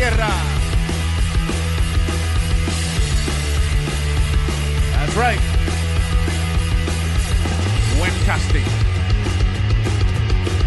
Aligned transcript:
Tierra. 0.00 0.30
That's 4.94 5.14
right. 5.14 5.38
Buen 7.98 8.12
casting. 8.24 8.64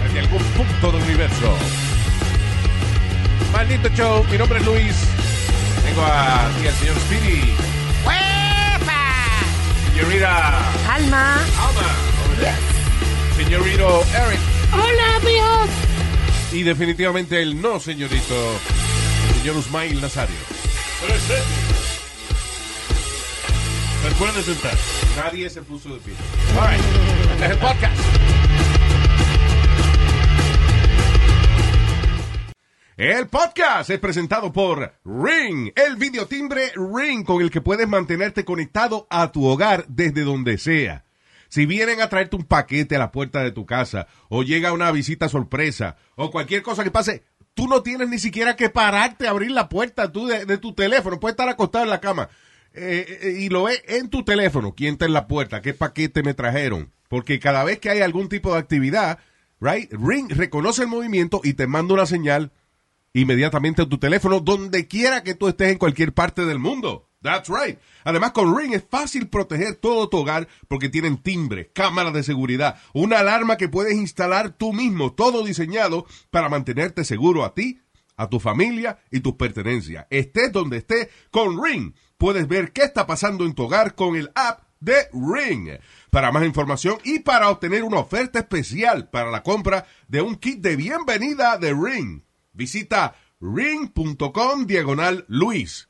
Desde 0.03 0.19
algún 0.19 0.43
punto 0.55 0.91
del 0.91 1.01
universo. 1.01 1.57
Maldito 3.51 3.89
show. 3.95 4.23
Mi 4.29 4.37
nombre 4.37 4.59
es 4.59 4.65
Luis. 4.67 4.95
Tengo 5.83 6.03
aquí 6.03 6.67
al 6.67 6.73
señor 6.75 6.99
Speedy. 6.99 7.55
Señorita 9.95 10.59
Alma. 10.93 11.37
Alma. 11.37 11.89
Señorito 13.35 14.05
Eric. 14.13 14.39
Hola, 14.73 15.15
amigos. 15.15 15.69
Y 16.51 16.61
definitivamente 16.61 17.41
el 17.41 17.59
no, 17.59 17.79
señorito. 17.79 18.59
Señor 19.43 19.57
Usmail 19.57 19.99
Nazario. 19.99 20.37
Recuerde 24.05 24.41
sentar. 24.41 24.73
Nadie 25.17 25.49
se 25.49 25.61
puso 25.61 25.93
de 25.93 25.99
pie. 25.99 26.13
All 26.57 26.69
right. 26.69 26.81
Este 27.29 27.45
es 27.45 27.51
el 27.51 27.57
podcast. 27.57 28.01
El 32.95 33.27
podcast 33.27 33.89
es 33.89 33.99
presentado 33.99 34.53
por 34.53 34.93
Ring, 35.03 35.73
el 35.75 35.97
videotimbre 35.97 36.71
Ring 36.77 37.25
con 37.25 37.41
el 37.41 37.51
que 37.51 37.59
puedes 37.59 37.85
mantenerte 37.89 38.45
conectado 38.45 39.07
a 39.09 39.33
tu 39.33 39.45
hogar 39.45 39.83
desde 39.89 40.21
donde 40.21 40.57
sea. 40.57 41.03
Si 41.53 41.67
vienen 41.67 42.01
a 42.01 42.09
traerte 42.09 42.35
un 42.35 42.45
paquete 42.45 42.95
a 42.95 42.99
la 42.99 43.11
puerta 43.11 43.43
de 43.43 43.51
tu 43.51 43.67
casa, 43.67 44.07
o 44.27 44.41
llega 44.41 44.73
una 44.73 44.89
visita 44.89 45.29
sorpresa, 45.29 45.97
o 46.15 46.31
cualquier 46.31 46.63
cosa 46.63 46.83
que 46.83 46.89
pase, 46.89 47.25
tú 47.53 47.67
no 47.67 47.83
tienes 47.83 48.09
ni 48.09 48.19
siquiera 48.19 48.55
que 48.55 48.69
pararte 48.69 49.27
a 49.27 49.31
abrir 49.31 49.51
la 49.51 49.69
puerta 49.69 50.11
tú 50.11 50.27
de, 50.27 50.57
tu 50.57 50.73
teléfono. 50.73 51.19
Puedes 51.19 51.33
estar 51.33 51.49
acostado 51.49 51.83
en 51.83 51.89
la 51.89 52.01
cama 52.01 52.29
eh, 52.73 53.19
eh, 53.21 53.37
y 53.39 53.49
lo 53.49 53.63
ves 53.63 53.83
en 53.87 54.09
tu 54.09 54.23
teléfono. 54.23 54.73
¿Quién 54.75 54.93
está 54.93 55.05
en 55.05 55.13
la 55.13 55.27
puerta? 55.27 55.61
¿Qué 55.61 55.73
paquete 55.73 56.23
me 56.23 56.33
trajeron? 56.33 56.91
Porque 57.07 57.39
cada 57.39 57.63
vez 57.63 57.79
que 57.79 57.89
hay 57.89 58.01
algún 58.01 58.29
tipo 58.29 58.53
de 58.53 58.59
actividad, 58.59 59.19
right, 59.59 59.91
Ring 59.93 60.31
reconoce 60.31 60.83
el 60.83 60.87
movimiento 60.87 61.41
y 61.43 61.53
te 61.53 61.67
manda 61.67 61.93
una 61.93 62.05
señal 62.05 62.51
inmediatamente 63.13 63.83
a 63.83 63.89
tu 63.89 63.99
teléfono 63.99 64.39
donde 64.39 64.87
quiera 64.87 65.23
que 65.23 65.35
tú 65.35 65.47
estés 65.47 65.71
en 65.71 65.77
cualquier 65.77 66.13
parte 66.13 66.45
del 66.45 66.59
mundo. 66.59 67.07
That's 67.23 67.49
right. 67.49 67.79
Además, 68.03 68.33
con 68.33 68.55
Ring 68.55 68.73
es 68.73 68.85
fácil 68.87 69.29
proteger 69.29 69.75
todo 69.75 70.09
tu 70.09 70.17
hogar 70.17 70.47
porque 70.67 70.89
tienen 70.89 71.17
timbre, 71.17 71.71
cámaras 71.71 72.13
de 72.13 72.21
seguridad, 72.21 72.79
una 72.93 73.19
alarma 73.19 73.57
que 73.57 73.69
puedes 73.69 73.95
instalar 73.95 74.51
tú 74.51 74.73
mismo, 74.73 75.13
todo 75.13 75.43
diseñado 75.43 76.05
para 76.29 76.49
mantenerte 76.49 77.05
seguro 77.05 77.45
a 77.45 77.53
ti, 77.53 77.79
a 78.17 78.27
tu 78.27 78.41
familia 78.41 78.99
y 79.09 79.21
tus 79.21 79.35
pertenencias. 79.35 80.05
Estés 80.09 80.51
donde 80.51 80.77
estés, 80.77 81.07
con 81.31 81.63
Ring 81.63 81.93
puedes 82.17 82.47
ver 82.47 82.73
qué 82.73 82.83
está 82.83 83.07
pasando 83.07 83.45
en 83.45 83.53
tu 83.53 83.63
hogar 83.63 83.95
con 83.95 84.17
el 84.17 84.29
app 84.35 84.63
de 84.81 85.07
Ring. 85.13 85.79
Para 86.09 86.31
más 86.33 86.43
información 86.43 86.97
y 87.05 87.19
para 87.19 87.49
obtener 87.49 87.83
una 87.83 87.99
oferta 87.99 88.39
especial 88.39 89.09
para 89.09 89.31
la 89.31 89.43
compra 89.43 89.85
de 90.09 90.21
un 90.21 90.35
kit 90.35 90.59
de 90.59 90.75
bienvenida 90.75 91.57
de 91.57 91.73
Ring, 91.73 92.21
visita 92.51 93.15
ring.com 93.39 94.65
diagonal 94.65 95.25
Luis. 95.29 95.89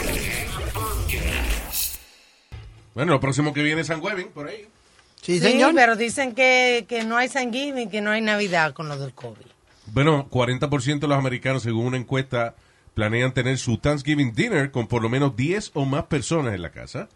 Bueno, 2.95 3.13
lo 3.13 3.19
próximo 3.19 3.53
que 3.53 3.63
viene 3.63 3.81
es 3.81 3.87
San 3.87 4.01
Huevin, 4.03 4.27
por 4.29 4.47
ahí. 4.47 4.67
Sí, 5.21 5.35
Sí, 5.35 5.39
señor. 5.39 5.73
pero 5.75 5.95
dicen 5.95 6.33
que, 6.33 6.85
que 6.89 7.03
no 7.03 7.15
hay 7.17 7.29
Thanksgiving, 7.29 7.89
que 7.89 8.01
no 8.01 8.11
hay 8.11 8.21
Navidad 8.21 8.73
con 8.73 8.87
lo 8.89 8.97
del 8.97 9.13
COVID. 9.13 9.45
Bueno, 9.87 10.27
40% 10.29 10.99
de 10.99 11.07
los 11.07 11.17
americanos, 11.17 11.63
según 11.63 11.85
una 11.87 11.97
encuesta, 11.97 12.55
planean 12.93 13.33
tener 13.33 13.57
su 13.57 13.77
Thanksgiving 13.77 14.33
dinner 14.33 14.71
con 14.71 14.87
por 14.87 15.01
lo 15.01 15.09
menos 15.09 15.35
10 15.35 15.71
o 15.75 15.85
más 15.85 16.05
personas 16.05 16.53
en 16.55 16.61
la 16.61 16.71
casa. 16.71 17.07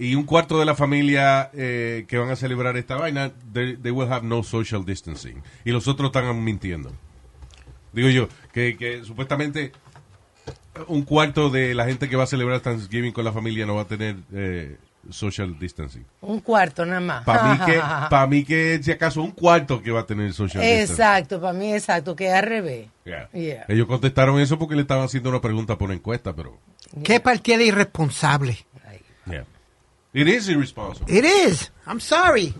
Y 0.00 0.14
un 0.14 0.24
cuarto 0.24 0.58
de 0.60 0.64
la 0.64 0.74
familia 0.76 1.50
eh, 1.54 2.04
que 2.08 2.18
van 2.18 2.30
a 2.30 2.36
celebrar 2.36 2.76
esta 2.76 2.94
vaina, 2.96 3.32
they, 3.52 3.76
they 3.76 3.90
will 3.90 4.10
have 4.12 4.24
no 4.26 4.42
social 4.44 4.84
distancing. 4.84 5.42
Y 5.64 5.72
los 5.72 5.88
otros 5.88 6.06
están 6.08 6.44
mintiendo. 6.44 6.92
Digo 7.92 8.08
yo, 8.08 8.28
que, 8.52 8.76
que 8.76 9.02
supuestamente 9.04 9.72
un 10.86 11.02
cuarto 11.02 11.50
de 11.50 11.74
la 11.74 11.84
gente 11.86 12.08
que 12.08 12.14
va 12.16 12.24
a 12.24 12.28
celebrar 12.28 12.60
Thanksgiving 12.60 13.12
con 13.12 13.24
la 13.24 13.32
familia 13.32 13.66
no 13.66 13.74
va 13.74 13.82
a 13.82 13.86
tener 13.88 14.16
eh, 14.32 14.76
social 15.10 15.58
distancing. 15.58 16.04
Un 16.20 16.40
cuarto 16.40 16.84
nada 16.86 17.00
más. 17.00 17.24
Para 17.24 17.54
mí, 17.54 17.58
que, 17.66 17.78
pa' 18.10 18.26
mí 18.26 18.44
que, 18.44 18.78
si 18.82 18.90
acaso, 18.92 19.22
un 19.22 19.30
cuarto 19.32 19.82
que 19.82 19.90
va 19.90 20.00
a 20.00 20.06
tener 20.06 20.32
social 20.32 20.62
distancing. 20.62 20.90
Exacto, 20.92 21.40
para 21.40 21.52
mí 21.52 21.72
exacto, 21.74 22.14
que 22.16 22.26
es 22.28 22.34
al 22.34 22.42
revés. 22.44 22.88
Yeah. 23.04 23.28
Yeah. 23.32 23.64
Ellos 23.68 23.86
contestaron 23.86 24.38
eso 24.40 24.58
porque 24.58 24.74
le 24.74 24.82
estaban 24.82 25.04
haciendo 25.04 25.30
una 25.30 25.40
pregunta 25.40 25.76
por 25.78 25.90
encuesta, 25.92 26.34
pero. 26.34 26.58
Qué 27.04 27.20
partida 27.20 27.62
irresponsable. 27.62 28.58
Yeah. 29.26 29.44
It 30.14 30.26
is 30.26 30.48
irresponsible. 30.48 31.14
It 31.16 31.24
is. 31.24 31.70
I'm 31.86 32.00
sorry. 32.00 32.54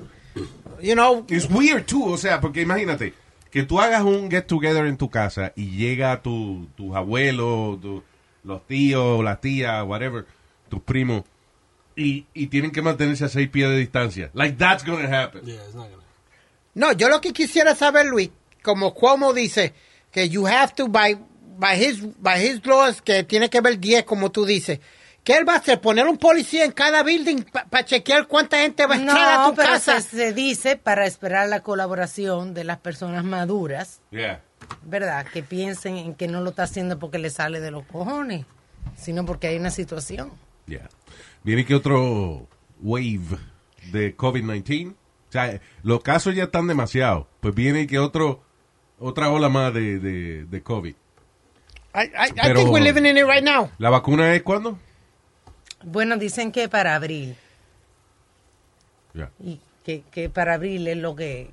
You 0.80 0.94
know, 0.94 1.24
It's 1.28 1.48
weird 1.50 1.86
too, 1.86 2.04
o 2.04 2.16
sea, 2.16 2.40
porque 2.40 2.60
imagínate 2.62 3.14
que 3.50 3.62
tú 3.64 3.80
hagas 3.80 4.02
un 4.02 4.30
get 4.30 4.42
together 4.46 4.86
en 4.86 4.96
tu 4.96 5.08
casa 5.10 5.52
y 5.56 5.70
llega 5.76 6.20
tu, 6.22 6.68
tus 6.76 6.94
abuelos, 6.94 7.80
tu- 7.80 8.04
los 8.44 8.64
tíos, 8.66 9.24
las 9.24 9.40
tías, 9.40 9.82
whatever, 9.84 10.26
tus 10.68 10.80
primos, 10.82 11.24
y, 11.98 12.26
y 12.32 12.46
tienen 12.46 12.70
que 12.70 12.80
mantenerse 12.82 13.24
a 13.24 13.28
seis 13.28 13.48
pies 13.48 13.68
de 13.68 13.76
distancia. 13.76 14.30
Like 14.34 14.56
that's 14.56 14.84
gonna 14.84 15.08
happen. 15.22 15.42
no, 16.74 16.92
yo 16.92 17.08
lo 17.08 17.20
que 17.20 17.32
quisiera 17.32 17.74
saber, 17.74 18.06
Luis, 18.06 18.30
como 18.62 18.94
Cuomo 18.94 19.32
dice, 19.32 19.74
que 20.12 20.28
you 20.28 20.46
have 20.46 20.72
to, 20.74 20.88
by, 20.88 21.18
by, 21.58 21.76
his, 21.76 22.00
by 22.20 22.40
his 22.40 22.64
laws, 22.64 23.02
que 23.02 23.24
tiene 23.24 23.50
que 23.50 23.60
ver 23.60 23.78
10, 23.78 24.04
como 24.04 24.30
tú 24.30 24.44
dices. 24.44 24.78
¿Qué 25.24 25.36
él 25.36 25.46
va 25.46 25.54
a 25.54 25.58
hacer? 25.58 25.80
¿Poner 25.80 26.06
un 26.06 26.16
policía 26.16 26.64
en 26.64 26.72
cada 26.72 27.02
building 27.02 27.42
para 27.68 27.84
chequear 27.84 28.26
cuánta 28.28 28.60
gente 28.60 28.86
va 28.86 28.94
a 28.94 28.98
entrar 28.98 29.28
a 29.32 29.36
No, 29.42 29.50
tu 29.50 29.56
pero 29.56 29.68
casa? 29.68 30.00
se, 30.00 30.16
se 30.16 30.32
dice 30.32 30.76
para 30.76 31.04
esperar 31.04 31.48
la 31.48 31.60
colaboración 31.60 32.54
de 32.54 32.64
las 32.64 32.78
personas 32.78 33.24
maduras, 33.24 34.00
Yeah. 34.10 34.40
¿verdad? 34.84 35.26
Que 35.30 35.42
piensen 35.42 35.96
en 35.98 36.14
que 36.14 36.28
no 36.28 36.40
lo 36.40 36.50
está 36.50 36.62
haciendo 36.62 36.98
porque 36.98 37.18
le 37.18 37.28
sale 37.30 37.60
de 37.60 37.70
los 37.70 37.84
cojones, 37.84 38.46
sino 38.96 39.26
porque 39.26 39.48
hay 39.48 39.56
una 39.58 39.70
situación. 39.70 40.32
Yeah. 40.66 40.88
Viene 41.44 41.64
que 41.64 41.74
otro 41.74 42.46
wave 42.80 43.38
de 43.92 44.16
COVID-19. 44.16 44.90
O 44.92 45.32
sea, 45.32 45.60
los 45.82 46.00
casos 46.02 46.34
ya 46.34 46.44
están 46.44 46.66
demasiados. 46.66 47.26
Pues 47.40 47.54
viene 47.54 47.86
que 47.86 47.98
otro 47.98 48.42
otra 48.98 49.30
ola 49.30 49.48
más 49.48 49.72
de, 49.74 49.98
de, 49.98 50.44
de 50.44 50.62
COVID. 50.62 50.94
I, 51.94 51.98
I, 51.98 52.04
I 52.04 52.32
Pero- 52.42 52.54
think 52.60 52.70
we're 52.70 52.84
living 52.84 53.06
in 53.08 53.16
it 53.18 53.24
right 53.26 53.44
now. 53.44 53.70
¿La 53.78 53.90
vacuna 53.90 54.34
es 54.34 54.42
cuándo? 54.42 54.78
Bueno, 55.84 56.16
dicen 56.16 56.50
que 56.50 56.68
para 56.68 56.94
abril, 56.96 57.36
Ya. 59.14 59.30
y 59.42 59.60
que, 59.84 60.02
que 60.10 60.28
para 60.28 60.54
abril 60.54 60.86
es 60.88 60.96
lo 60.96 61.14
que... 61.14 61.50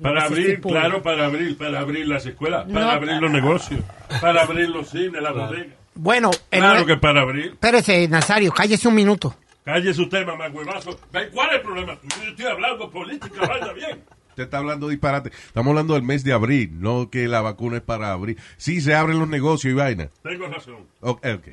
Para 0.00 0.26
estipula. 0.26 0.80
claro, 0.80 1.02
para 1.02 1.26
abrir, 1.26 1.56
para 1.58 1.80
abrir 1.80 2.06
las 2.08 2.24
escuelas, 2.24 2.64
para 2.64 2.80
No, 2.86 2.90
abrir 2.90 3.20
los 3.20 3.30
negocios, 3.30 3.84
para 4.22 4.42
abrir 4.42 4.68
los 4.70 4.88
cines, 4.88 5.20
las 5.22 5.34
bodegas. 5.34 5.76
Bueno, 5.94 6.30
en 6.50 6.60
Claro 6.60 6.86
que 6.86 6.96
para 6.96 7.20
abril. 7.22 7.50
espérese, 7.52 8.08
Nazario, 8.08 8.52
cállese 8.52 8.88
un 8.88 8.94
minuto. 8.94 9.34
Cállese 9.64 10.02
usted, 10.02 10.26
mamá 10.26 10.48
huevazo. 10.48 10.98
Ven, 11.12 11.28
¿Cuál 11.32 11.50
es 11.50 11.54
el 11.56 11.62
problema? 11.62 11.98
Yo 12.02 12.30
estoy 12.30 12.46
hablando 12.46 12.90
política, 12.90 13.40
vaya 13.46 13.72
bien. 13.72 14.02
Usted 14.30 14.44
está 14.44 14.58
hablando 14.58 14.88
disparate. 14.88 15.30
Estamos 15.46 15.70
hablando 15.70 15.94
del 15.94 16.02
mes 16.02 16.24
de 16.24 16.32
abril, 16.32 16.70
no 16.80 17.10
que 17.10 17.28
la 17.28 17.42
vacuna 17.42 17.76
es 17.76 17.82
para 17.82 18.12
abril. 18.12 18.38
Sí, 18.56 18.80
se 18.80 18.94
abren 18.94 19.18
los 19.18 19.28
negocios 19.28 19.70
y 19.70 19.74
vaina. 19.76 20.08
Tengo 20.22 20.46
razón. 20.46 20.86
Ok, 21.00 21.26
ok. 21.36 21.46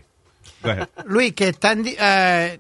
Go 0.64 0.70
ahead. 0.72 0.88
Luis, 1.06 1.34
que 1.34 1.50
están, 1.50 1.84
eh, 1.86 2.60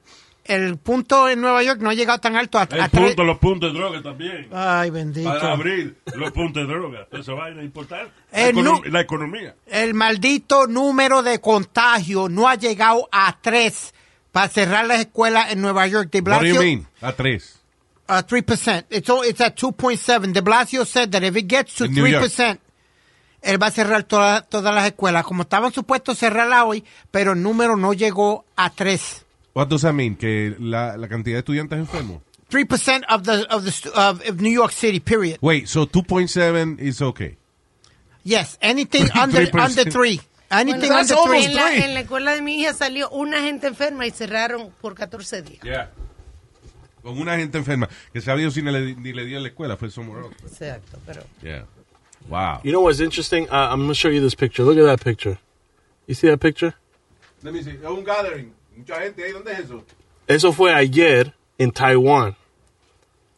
el 0.50 0.78
punto 0.78 1.30
en 1.30 1.42
Nueva 1.42 1.62
York 1.63 1.80
no 1.81 1.90
ha 1.90 1.94
llegado 1.94 2.19
tan 2.19 2.36
alto 2.36 2.57
a, 2.57 2.62
a 2.62 2.63
El 2.66 2.90
tres- 2.92 3.07
punto, 3.07 3.24
los 3.24 3.38
puntos 3.38 3.72
de 3.72 3.80
droga 3.80 4.01
también. 4.01 4.48
Ay, 4.51 4.90
bendito. 4.90 5.30
Para 5.30 5.51
abrir 5.54 5.96
los 6.16 6.31
puntos 6.31 6.68
de 6.68 6.74
droga. 6.74 7.07
Esa 7.12 7.34
vaina 7.34 7.60
es 7.62 7.66
importante. 7.66 8.12
La, 8.31 8.42
El 8.50 8.56
econom- 8.56 8.84
nu- 8.86 8.92
la 8.92 9.01
economía. 9.01 9.56
El 9.68 9.94
maldito 9.94 10.68
número 10.68 11.24
de 11.24 11.40
contagios 11.40 12.30
no 12.31 12.48
ha 12.50 12.56
llegado 12.56 13.07
a 13.12 13.38
tres 13.42 13.94
para 14.31 14.48
cerrar 14.50 14.86
las 14.86 15.00
escuelas 15.00 15.51
en 15.51 15.62
Nueva 15.62 15.88
York. 15.88 16.10
De 16.12 16.19
What 16.22 16.40
do 16.42 16.46
you 16.46 16.54
Blasio, 16.56 16.62
mean? 16.62 16.88
A 17.02 17.13
tres. 17.13 17.60
uh, 18.07 18.13
3%. 18.28 18.86
It's, 18.90 19.10
it's 19.28 19.42
at 19.42 19.56
2.7. 19.56 20.31
De 20.34 20.42
Blasio 20.42 20.86
said 20.86 21.10
that 21.12 21.24
if 21.24 21.36
it 21.36 21.48
gets 21.48 21.75
to 21.75 21.86
York. 21.86 22.24
3%, 22.25 22.60
él 23.42 23.62
va 23.62 23.68
a 23.68 23.72
cerrar 23.72 24.04
toda- 24.04 24.42
todas 24.42 24.74
las 24.74 24.86
escuelas. 24.88 25.24
Como 25.24 25.44
estaban 25.44 25.72
supuestos 25.72 26.18
cerrarla 26.18 26.66
hoy, 26.66 26.84
pero 27.12 27.34
el 27.34 27.42
número 27.44 27.75
no 27.78 27.94
llegó 27.94 28.45
a 28.56 28.69
3. 28.72 29.25
What 29.54 29.68
does 29.69 29.81
that 29.81 29.94
mean? 29.94 30.16
Que 30.16 30.56
la, 30.60 30.96
la 30.96 31.07
cantidad 31.07 31.36
de 31.38 31.40
estudiantes 31.44 31.80
enfermos. 31.80 32.22
3% 32.51 33.04
of 33.10 33.24
the, 33.24 33.46
of 33.50 33.63
the, 33.63 33.72
stu- 33.72 33.92
of, 33.94 34.22
of 34.28 34.42
New 34.42 34.50
York 34.51 34.72
City, 34.72 35.00
period. 35.00 35.38
Wait, 35.42 35.68
so 35.68 35.86
2.7 35.86 36.80
is 36.80 37.01
okay. 37.01 37.36
Yes, 38.24 38.57
anything 38.62 39.07
under, 39.19 39.46
3%. 39.46 39.60
under 39.80 39.92
3. 39.92 40.19
Anything 40.51 40.80
Bueno, 40.90 41.00
under 41.00 41.13
almost 41.16 41.46
3. 41.46 41.46
en, 41.46 41.56
la, 41.56 41.68
three. 41.68 41.84
en 41.84 41.94
la 41.94 42.00
escuela 42.01 42.34
de 42.34 42.42
mi 42.42 42.60
hija 42.60 42.74
salió 42.74 43.07
una 43.12 43.40
gente 43.42 43.68
enferma 43.68 44.07
y 44.07 44.12
cerraron 44.12 44.72
por 44.81 44.96
14 44.96 45.44
días. 45.44 45.62
Yeah. 45.62 45.92
Con 47.04 47.19
una 47.19 47.38
gente 47.38 47.60
enferma 47.60 47.88
que 48.12 48.19
sabía 48.19 48.50
si 48.50 48.62
ni 48.63 48.72
le, 48.72 48.95
ni 48.95 49.13
le 49.13 49.25
dio 49.25 49.38
en 49.38 49.44
la 49.44 49.50
escuela, 49.50 49.78
fue 49.78 49.92
somewhere 49.92 50.25
else. 50.25 50.36
Exacto, 50.48 50.98
pero 51.06 51.22
Yeah. 51.44 51.66
Wow. 52.28 52.62
You 52.63 52.72
know 52.72 52.81
what's 52.81 53.00
interesting? 53.00 53.48
Uh, 53.50 53.69
I'm 53.72 53.78
going 53.81 53.90
to 53.90 53.94
show 53.95 54.10
you 54.10 54.22
this 54.22 54.36
picture. 54.36 54.63
Look 54.63 54.78
at 54.78 54.86
that 54.86 55.04
picture. 55.04 55.38
You 56.07 56.16
see 56.16 56.28
that 56.30 56.40
picture? 56.40 56.74
Let 57.44 57.54
me 57.54 57.62
see. 57.63 57.72
Es 57.78 57.86
un 57.86 58.04
gathering. 58.04 58.54
Mucha 58.80 59.02
gente 59.02 59.24
ahí. 59.24 59.31
¿Dónde 59.34 59.52
es 59.52 59.60
eso? 59.60 59.84
Eso 60.26 60.54
fue 60.54 60.74
ayer 60.74 61.34
in 61.58 61.72
Taiwan. 61.72 62.36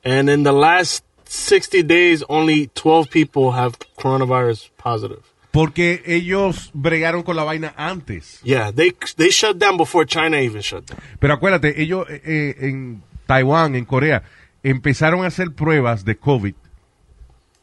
And 0.03 0.29
in 0.29 0.43
the 0.43 0.51
last 0.51 1.03
60 1.25 1.83
days, 1.83 2.23
only 2.29 2.67
12 2.75 3.09
people 3.09 3.51
have 3.51 3.77
coronavirus 3.97 4.71
positive. 4.77 5.21
Porque 5.51 6.03
ellos 6.05 6.69
bregaron 6.73 7.23
con 7.23 7.35
la 7.35 7.43
vaina 7.43 7.73
antes. 7.75 8.39
Yeah, 8.43 8.71
they 8.71 8.93
they 9.17 9.31
shut 9.31 9.57
down 9.57 9.77
before 9.77 10.05
China 10.05 10.37
even 10.37 10.61
shut 10.61 10.85
down. 10.85 10.99
Pero 11.19 11.33
acuérdate, 11.33 11.81
ellos 11.81 12.07
eh, 12.09 12.21
eh, 12.23 12.55
en 12.59 13.03
Taiwán, 13.25 13.75
en 13.75 13.85
Corea, 13.85 14.23
empezaron 14.63 15.23
a 15.23 15.27
hacer 15.27 15.51
pruebas 15.51 16.05
de 16.05 16.17
COVID 16.17 16.53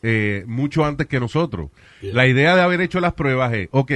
eh, 0.02 0.44
mucho 0.46 0.84
antes 0.84 1.06
que 1.06 1.20
nosotros. 1.20 1.70
Yeah. 2.00 2.14
La 2.14 2.26
idea 2.26 2.56
de 2.56 2.62
haber 2.62 2.80
hecho 2.80 3.00
las 3.00 3.14
pruebas 3.14 3.52
es, 3.54 3.68
ok, 3.70 3.92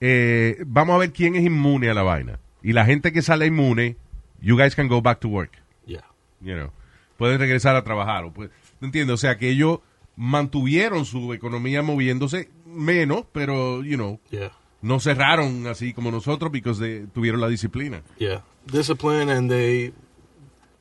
eh, 0.00 0.56
vamos 0.66 0.94
a 0.94 0.98
ver 0.98 1.12
quién 1.12 1.34
es 1.34 1.44
inmune 1.44 1.90
a 1.90 1.94
la 1.94 2.02
vaina. 2.02 2.38
Y 2.62 2.72
la 2.72 2.84
gente 2.84 3.12
que 3.12 3.22
sale 3.22 3.46
inmune, 3.46 3.96
you 4.40 4.56
guys 4.56 4.74
can 4.74 4.88
go 4.88 5.00
back 5.02 5.20
to 5.20 5.28
work. 5.28 5.52
Yeah. 5.86 6.04
You 6.40 6.54
know, 6.54 6.72
pueden 7.16 7.38
regresar 7.38 7.76
a 7.76 7.82
trabajar. 7.84 8.24
O 8.24 8.32
pues, 8.32 8.50
¿no 8.80 8.86
entiendes? 8.86 9.14
O 9.14 9.16
sea, 9.16 9.38
que 9.38 9.48
ellos 9.50 9.80
mantuvieron 10.16 11.04
su 11.04 11.32
economía 11.32 11.82
moviéndose 11.82 12.50
menos, 12.66 13.24
pero, 13.32 13.82
you 13.82 13.96
know, 13.96 14.20
Yeah. 14.30 14.52
no 14.80 15.00
cerraron 15.00 15.66
así 15.66 15.92
como 15.92 16.10
nosotros 16.10 16.50
porque 16.52 17.06
tuvieron 17.12 17.40
la 17.40 17.48
disciplina. 17.48 18.02
Yeah. 18.18 18.44
Discipline 18.66 19.30
and 19.30 19.50
they 19.50 19.92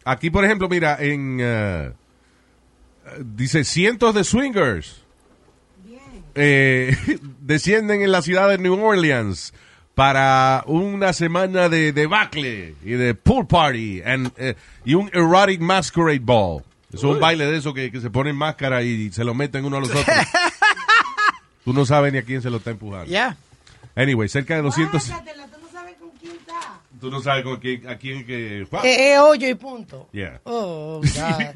Aquí, 0.03 0.29
por 0.31 0.43
ejemplo, 0.45 0.67
mira, 0.67 0.97
en 0.99 1.37
eh, 1.39 1.91
dice 3.19 3.63
cientos 3.63 4.15
de 4.15 4.23
swingers 4.23 5.03
eh, 6.35 6.95
descienden 7.41 8.01
en 8.01 8.11
la 8.11 8.21
ciudad 8.21 8.49
de 8.49 8.57
New 8.57 8.83
Orleans 8.83 9.53
para 10.01 10.63
una 10.65 11.13
semana 11.13 11.69
de 11.69 11.91
debacle 11.91 12.73
y 12.83 12.93
de 12.93 13.13
pool 13.13 13.45
party 13.45 14.01
and, 14.03 14.31
eh, 14.35 14.55
y 14.83 14.95
un 14.95 15.11
erotic 15.13 15.61
masquerade 15.61 16.17
ball. 16.17 16.63
Es 16.91 17.03
un 17.03 17.17
Uy. 17.17 17.19
baile 17.19 17.45
de 17.45 17.57
eso 17.57 17.71
que, 17.71 17.91
que 17.91 18.01
se 18.01 18.09
ponen 18.09 18.35
máscara 18.35 18.81
y 18.81 19.11
se 19.11 19.23
lo 19.23 19.35
meten 19.35 19.63
uno 19.63 19.77
a 19.77 19.79
los 19.79 19.91
otros. 19.91 20.07
Tú 21.65 21.71
no 21.71 21.85
sabes 21.85 22.11
ni 22.11 22.17
a 22.17 22.23
quién 22.23 22.41
se 22.41 22.49
lo 22.49 22.57
está 22.57 22.71
empujando. 22.71 23.05
Yeah. 23.05 23.37
Anyway, 23.95 24.27
cerca 24.27 24.55
de 24.55 24.63
200... 24.63 25.07
Guácatela, 25.07 25.45
tú 25.45 25.59
no 25.61 25.69
sabes 25.71 25.95
con 25.97 26.09
quién 26.19 26.31
está. 26.31 26.79
Tú 26.99 27.11
no 27.11 27.21
sabes 27.21 27.43
con 27.43 27.57
quién, 27.57 27.87
a 27.87 27.95
quién 27.97 28.25
que... 28.25 28.61
Eh, 28.63 29.13
eh, 29.13 29.19
hoyo 29.19 29.47
y 29.47 29.53
punto. 29.53 30.09
Yeah. 30.13 30.41
Oh, 30.45 30.99
God. 31.01 31.45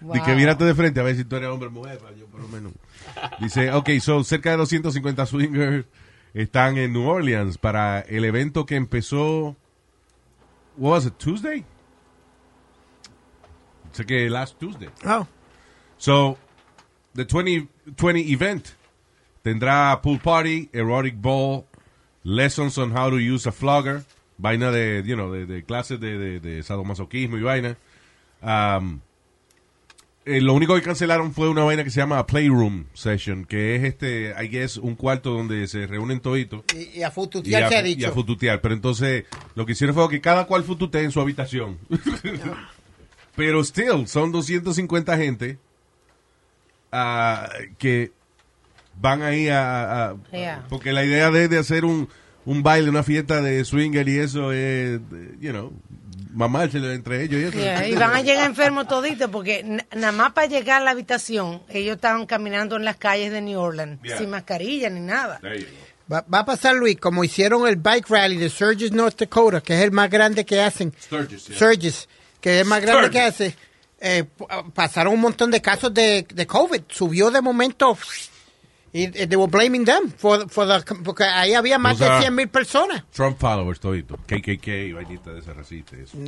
Wow. 0.00 0.16
mírate 0.34 0.64
de 0.64 0.74
frente 0.74 0.98
a 0.98 1.04
ver 1.04 1.14
si 1.14 1.22
tú 1.22 1.36
eres 1.36 1.48
hombre 1.48 1.68
o 1.68 1.70
mujer, 1.70 2.00
yo 2.18 2.26
por 2.26 2.40
lo 2.40 2.48
menos. 2.48 2.72
Dice, 3.38 3.70
ok, 3.70 3.88
so 4.00 4.24
cerca 4.24 4.50
de 4.50 4.56
250 4.56 5.26
swingers 5.26 5.86
están 6.34 6.78
en 6.78 6.92
New 6.92 7.08
Orleans 7.08 7.58
para 7.58 8.00
el 8.00 8.24
evento 8.24 8.64
que 8.64 8.76
empezó, 8.76 9.56
what 10.76 10.92
was 10.92 11.06
it, 11.06 11.14
Tuesday? 11.18 11.64
Sé 13.92 14.06
que 14.06 14.30
last 14.30 14.58
Tuesday. 14.58 14.88
Oh. 15.04 15.26
So, 15.98 16.38
the 17.14 17.24
2020 17.24 18.32
event 18.32 18.74
tendrá 19.44 20.00
pool 20.02 20.18
party, 20.18 20.70
erotic 20.72 21.20
ball, 21.20 21.66
lessons 22.24 22.78
on 22.78 22.90
how 22.92 23.10
to 23.10 23.18
use 23.18 23.46
a 23.46 23.52
flogger, 23.52 24.04
vaina 24.38 24.72
de, 24.72 25.02
you 25.04 25.14
know, 25.14 25.32
de, 25.32 25.46
de 25.46 25.62
clases 25.62 26.00
de, 26.00 26.16
de, 26.18 26.40
de 26.40 26.62
sadomasoquismo 26.62 27.36
y 27.36 27.42
vaina. 27.42 27.76
Um, 28.42 29.02
eh, 30.24 30.40
lo 30.40 30.54
único 30.54 30.74
que 30.74 30.82
cancelaron 30.82 31.32
fue 31.34 31.48
una 31.48 31.64
vaina 31.64 31.82
que 31.84 31.90
se 31.90 32.00
llama 32.00 32.24
Playroom 32.26 32.84
Session, 32.94 33.44
que 33.44 33.74
es 33.76 33.84
este, 33.84 34.34
I 34.42 34.48
guess, 34.48 34.76
un 34.76 34.94
cuarto 34.94 35.30
donde 35.30 35.66
se 35.66 35.86
reúnen 35.86 36.20
toditos. 36.20 36.62
Y, 36.74 37.00
y 37.00 37.02
a 37.02 37.08
Y 37.08 37.10
fututear 37.10 37.64
a, 37.64 37.68
se 37.68 37.76
ha 37.76 37.78
y 37.78 37.80
a 37.80 37.96
dicho. 37.96 38.12
fututear. 38.12 38.60
Pero 38.60 38.74
entonces, 38.74 39.24
lo 39.54 39.66
que 39.66 39.72
hicieron 39.72 39.94
fue 39.94 40.08
que 40.08 40.20
cada 40.20 40.46
cual 40.46 40.62
fututee 40.64 41.02
en 41.04 41.10
su 41.10 41.20
habitación. 41.20 41.78
Pero 43.36 43.64
still, 43.64 44.06
son 44.06 44.30
250 44.32 45.16
gente 45.16 45.58
ah, 46.92 47.48
que 47.78 48.12
van 49.00 49.22
ahí 49.22 49.48
a... 49.48 50.10
a- 50.10 50.16
Yeah. 50.32 50.66
Porque 50.68 50.92
la 50.92 51.04
idea 51.04 51.30
de, 51.30 51.48
de 51.48 51.58
hacer 51.58 51.84
un, 51.84 52.08
un 52.44 52.62
baile, 52.62 52.90
una 52.90 53.02
fiesta 53.02 53.40
de 53.40 53.64
swinger 53.64 54.08
y 54.08 54.18
eso 54.18 54.52
es, 54.52 55.00
you 55.40 55.50
know, 55.50 55.72
mamárselo 56.32 56.90
entre 56.92 57.22
ellos 57.24 57.40
y 57.40 57.44
eso. 57.44 57.58
Yeah, 57.58 57.86
y 57.88 57.94
van 57.94 58.14
a 58.14 58.22
llegar 58.22 58.46
enfermos 58.46 58.88
toditos 58.88 59.30
porque 59.30 59.62
nada 59.94 60.12
más 60.12 60.32
para 60.32 60.46
llegar 60.46 60.82
a 60.82 60.84
la 60.84 60.90
habitación, 60.92 61.62
ellos 61.68 61.96
estaban 61.96 62.26
caminando 62.26 62.76
en 62.76 62.84
las 62.84 62.96
calles 62.96 63.30
de 63.32 63.40
New 63.40 63.58
Orleans 63.60 64.00
Yeah. 64.02 64.18
sin 64.18 64.30
mascarilla 64.30 64.90
ni 64.90 65.00
nada. 65.00 65.40
Va, 66.12 66.24
va 66.32 66.40
a 66.40 66.44
pasar, 66.44 66.74
Luis, 66.74 66.96
como 66.98 67.22
hicieron 67.24 67.66
el 67.68 67.76
bike 67.76 68.08
rally 68.08 68.36
de 68.36 68.50
Surges, 68.50 68.92
North 68.92 69.18
Dakota, 69.18 69.60
que 69.60 69.74
es 69.74 69.82
el 69.82 69.92
más 69.92 70.10
grande 70.10 70.44
que 70.44 70.60
hacen. 70.60 70.92
Sturgis, 71.00 71.46
yeah. 71.46 71.58
Surges, 71.58 72.08
que 72.40 72.56
es 72.56 72.62
el 72.62 72.66
más 72.68 72.82
grande 72.82 73.10
que 73.10 73.20
hace. 73.20 73.56
Eh, 74.00 74.24
pasaron 74.74 75.14
un 75.14 75.20
montón 75.20 75.50
de 75.50 75.62
casos 75.62 75.94
de, 75.94 76.26
de 76.34 76.46
COVID. 76.46 76.82
Subió 76.88 77.30
de 77.30 77.40
momento. 77.40 77.96
Y 78.94 79.04
eh, 79.04 79.26
they 79.26 79.36
were 79.36 79.50
blaming 79.50 79.84
them 79.84 80.10
for, 80.10 80.48
for 80.50 80.66
the, 80.66 80.94
porque 81.02 81.24
ahí 81.24 81.54
había 81.54 81.78
más 81.78 81.94
O 81.94 81.98
sea, 82.04 82.16
de 82.16 82.20
100 82.22 82.34
mil 82.34 82.48
personas. 82.48 83.04
Trump 83.10 83.38
followers 83.38 83.80
todito. 83.80 84.16
KKK 84.16 84.68
y 84.68 84.92
vainita 84.92 85.32
de 85.32 85.40
ese 85.40 85.54
resiste 85.54 86.02
eso. 86.02 86.18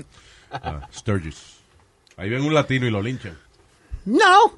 Ah, 0.50 0.88
Sturgis. 0.92 1.58
Ahí 2.16 2.30
ven 2.30 2.42
un 2.42 2.54
latino 2.54 2.86
y 2.86 2.90
lo 2.90 3.02
linchan. 3.02 3.36
No. 4.06 4.54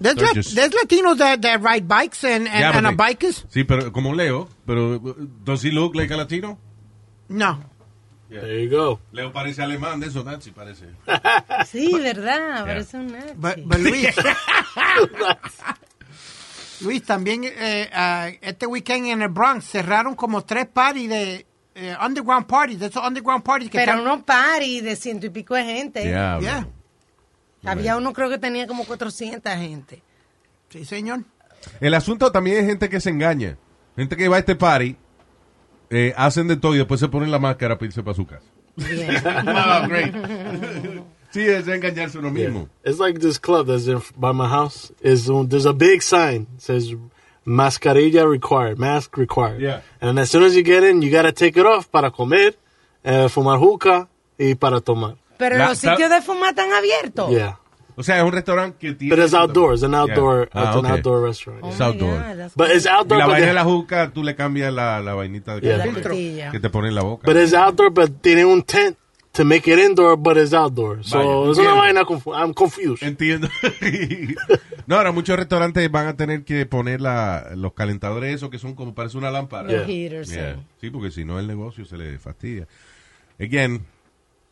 There's, 0.00 0.16
Surges. 0.20 0.54
there's 0.54 0.72
Latinos 0.72 1.18
that, 1.18 1.40
that 1.40 1.60
ride 1.60 1.88
bikes 1.88 2.22
and, 2.22 2.46
and, 2.46 2.60
Yeah, 2.60 2.78
and 2.78 2.86
they- 2.86 2.94
bikers. 2.94 3.44
Sí, 3.50 3.64
pero 3.64 3.90
como 3.92 4.14
Leo, 4.14 4.48
pero 4.64 5.00
does 5.44 5.64
he 5.64 5.72
look 5.72 5.96
like 5.96 6.12
a 6.14 6.16
latino? 6.16 6.56
No. 7.28 7.58
There 8.28 8.62
you 8.62 8.70
go. 8.70 9.00
Leo 9.10 9.32
parece 9.32 9.62
alemán 9.62 9.98
de 9.98 10.06
eso, 10.06 10.22
Nazi 10.22 10.52
parece. 10.52 10.84
Sí, 11.66 11.92
verdad, 11.98 12.64
parece 12.64 12.98
un 12.98 13.10
nazi. 13.10 13.32
But, 13.36 13.56
but 13.64 13.78
Luis, 13.80 14.14
Luis, 16.80 17.02
también 17.02 17.42
eh, 17.44 18.38
este 18.42 18.66
weekend 18.66 19.06
en 19.06 19.22
el 19.22 19.28
Bronx 19.28 19.64
cerraron 19.64 20.14
como 20.14 20.44
tres 20.44 20.66
parties 20.66 21.08
de 21.08 21.46
eh, 21.74 21.96
underground 22.04 22.46
parties, 22.46 22.78
de 22.80 22.86
esos 22.86 23.06
underground 23.06 23.42
parties 23.44 23.70
que 23.70 23.78
Pero 23.78 23.92
están- 23.92 24.04
unos 24.06 24.24
party 24.24 24.80
de 24.80 24.96
ciento 24.96 25.26
y 25.26 25.30
pico 25.30 25.54
de 25.54 25.64
gente. 25.64 26.04
Yeah, 26.04 26.38
Yeah. 26.40 26.68
Había 27.64 27.96
uno 27.96 28.12
creo 28.12 28.28
que 28.30 28.38
tenía 28.38 28.66
como 28.68 28.84
400 28.84 29.52
gente. 29.54 30.02
Sí, 30.70 30.84
señor. 30.84 31.24
El 31.80 31.92
asunto 31.94 32.30
también 32.30 32.58
es 32.58 32.66
gente 32.66 32.88
que 32.88 33.00
se 33.00 33.10
engaña. 33.10 33.56
Gente 33.96 34.16
que 34.16 34.28
va 34.28 34.36
a 34.36 34.38
este 34.38 34.54
party, 34.54 34.96
eh, 35.90 36.14
hacen 36.16 36.46
de 36.46 36.56
todo 36.56 36.74
y 36.74 36.78
después 36.78 37.00
se 37.00 37.08
ponen 37.08 37.30
la 37.32 37.38
máscara 37.40 37.76
para 37.76 37.86
irse 37.86 38.02
para 38.02 38.14
su 38.14 38.26
casa. 38.26 38.46
Ah, 39.46 39.84
great. 39.88 40.14
sí, 41.38 41.48
es 41.48 41.66
engañarse 41.68 42.18
uno 42.18 42.30
mismo. 42.30 42.68
It's 42.84 42.98
like 42.98 43.20
this 43.20 43.38
club 43.38 43.66
that's 43.66 43.86
in, 43.86 44.00
by 44.16 44.32
my 44.32 44.48
house. 44.48 44.92
Is 45.02 45.28
um, 45.28 45.48
there's 45.48 45.66
a 45.66 45.72
big 45.72 46.02
sign 46.02 46.46
says 46.58 46.94
mascarilla 47.46 48.28
required, 48.28 48.78
mask 48.78 49.16
required. 49.16 49.60
Yeah. 49.60 49.80
And 50.00 50.18
as 50.18 50.30
soon 50.30 50.42
as 50.42 50.54
you 50.54 50.62
get 50.62 50.84
in, 50.84 51.02
you 51.02 51.10
gotta 51.10 51.32
take 51.32 51.56
it 51.56 51.66
off 51.66 51.90
para 51.90 52.10
comer, 52.10 52.54
eh, 53.04 53.28
fumar 53.28 53.58
juca 53.58 54.08
y 54.38 54.54
para 54.54 54.80
tomar. 54.80 55.16
Pero 55.38 55.56
La- 55.56 55.68
los 55.68 55.78
sitios 55.78 56.10
de 56.10 56.20
fumar 56.20 56.50
están 56.50 56.72
abiertos. 56.72 57.30
Yeah. 57.30 57.58
O 57.96 58.02
sea, 58.04 58.18
es 58.18 58.22
un 58.22 58.30
restaurante 58.30 58.76
que 58.78 58.92
tiene... 58.94 59.12
But 59.16 59.24
it's 59.24 59.34
outdoors, 59.34 59.82
an 59.82 59.92
outdoor, 59.92 60.48
Yeah. 60.54 60.62
Ah, 60.62 60.68
it's 60.68 60.76
an 60.76 60.84
okay. 60.84 60.92
outdoor 60.92 61.20
restaurant. 61.20 61.60
Oh 61.64 61.68
It's 61.70 61.78
my 61.80 61.86
outdoor. 61.86 62.14
God, 62.14 62.52
But 62.54 62.70
it's 62.70 62.86
Y 62.86 62.88
outdoor, 62.90 63.18
la 63.18 63.26
but, 63.26 63.32
vaina 63.32 63.46
de 63.46 63.52
la 63.54 63.64
juca, 63.64 64.10
tú 64.12 64.22
le 64.22 64.36
cambias 64.36 64.72
la, 64.72 65.00
la 65.00 65.14
vainita 65.14 65.56
de 65.56 65.66
Yeah. 65.66 65.78
La 65.78 66.50
que, 66.52 66.60
te 66.60 66.70
pone 66.70 66.88
en 66.88 66.94
la 66.94 67.02
boca. 67.02 67.22
but 67.26 67.36
it's 67.36 67.54
outdoor, 67.54 67.90
but 67.90 68.22
tiene 68.22 68.44
un 68.44 68.62
tent 68.62 68.96
to 69.38 69.44
make 69.44 69.66
it 69.72 69.78
indoor, 69.78 70.16
but 70.18 70.36
it's 70.36 70.52
outdoor. 70.52 71.02
So 71.04 71.18
Vaya, 71.46 71.52
es 71.52 71.58
una 71.58 71.72
vaina, 71.74 72.04
confu- 72.04 72.34
I'm 72.34 72.52
confused. 72.52 73.02
Entiendo. 73.02 73.48
no, 74.86 74.96
ahora 74.96 75.12
muchos 75.12 75.38
restaurantes 75.38 75.90
van 75.90 76.08
a 76.08 76.16
tener 76.16 76.44
que 76.44 76.66
poner 76.66 77.00
la, 77.00 77.52
los 77.56 77.72
calentadores 77.72 78.34
esos 78.34 78.50
que 78.50 78.58
son 78.58 78.74
como 78.74 78.94
parece 78.94 79.16
una 79.16 79.30
lámpara. 79.30 79.70
Los 79.72 79.86
heaters, 79.86 80.28
Yeah. 80.30 80.56
sí. 80.56 80.60
Sí, 80.80 80.90
porque 80.90 81.10
si 81.10 81.24
no 81.24 81.38
el 81.38 81.46
negocio 81.46 81.84
se 81.84 81.96
le 81.96 82.18
fastidia. 82.18 82.66
Again, 83.40 83.84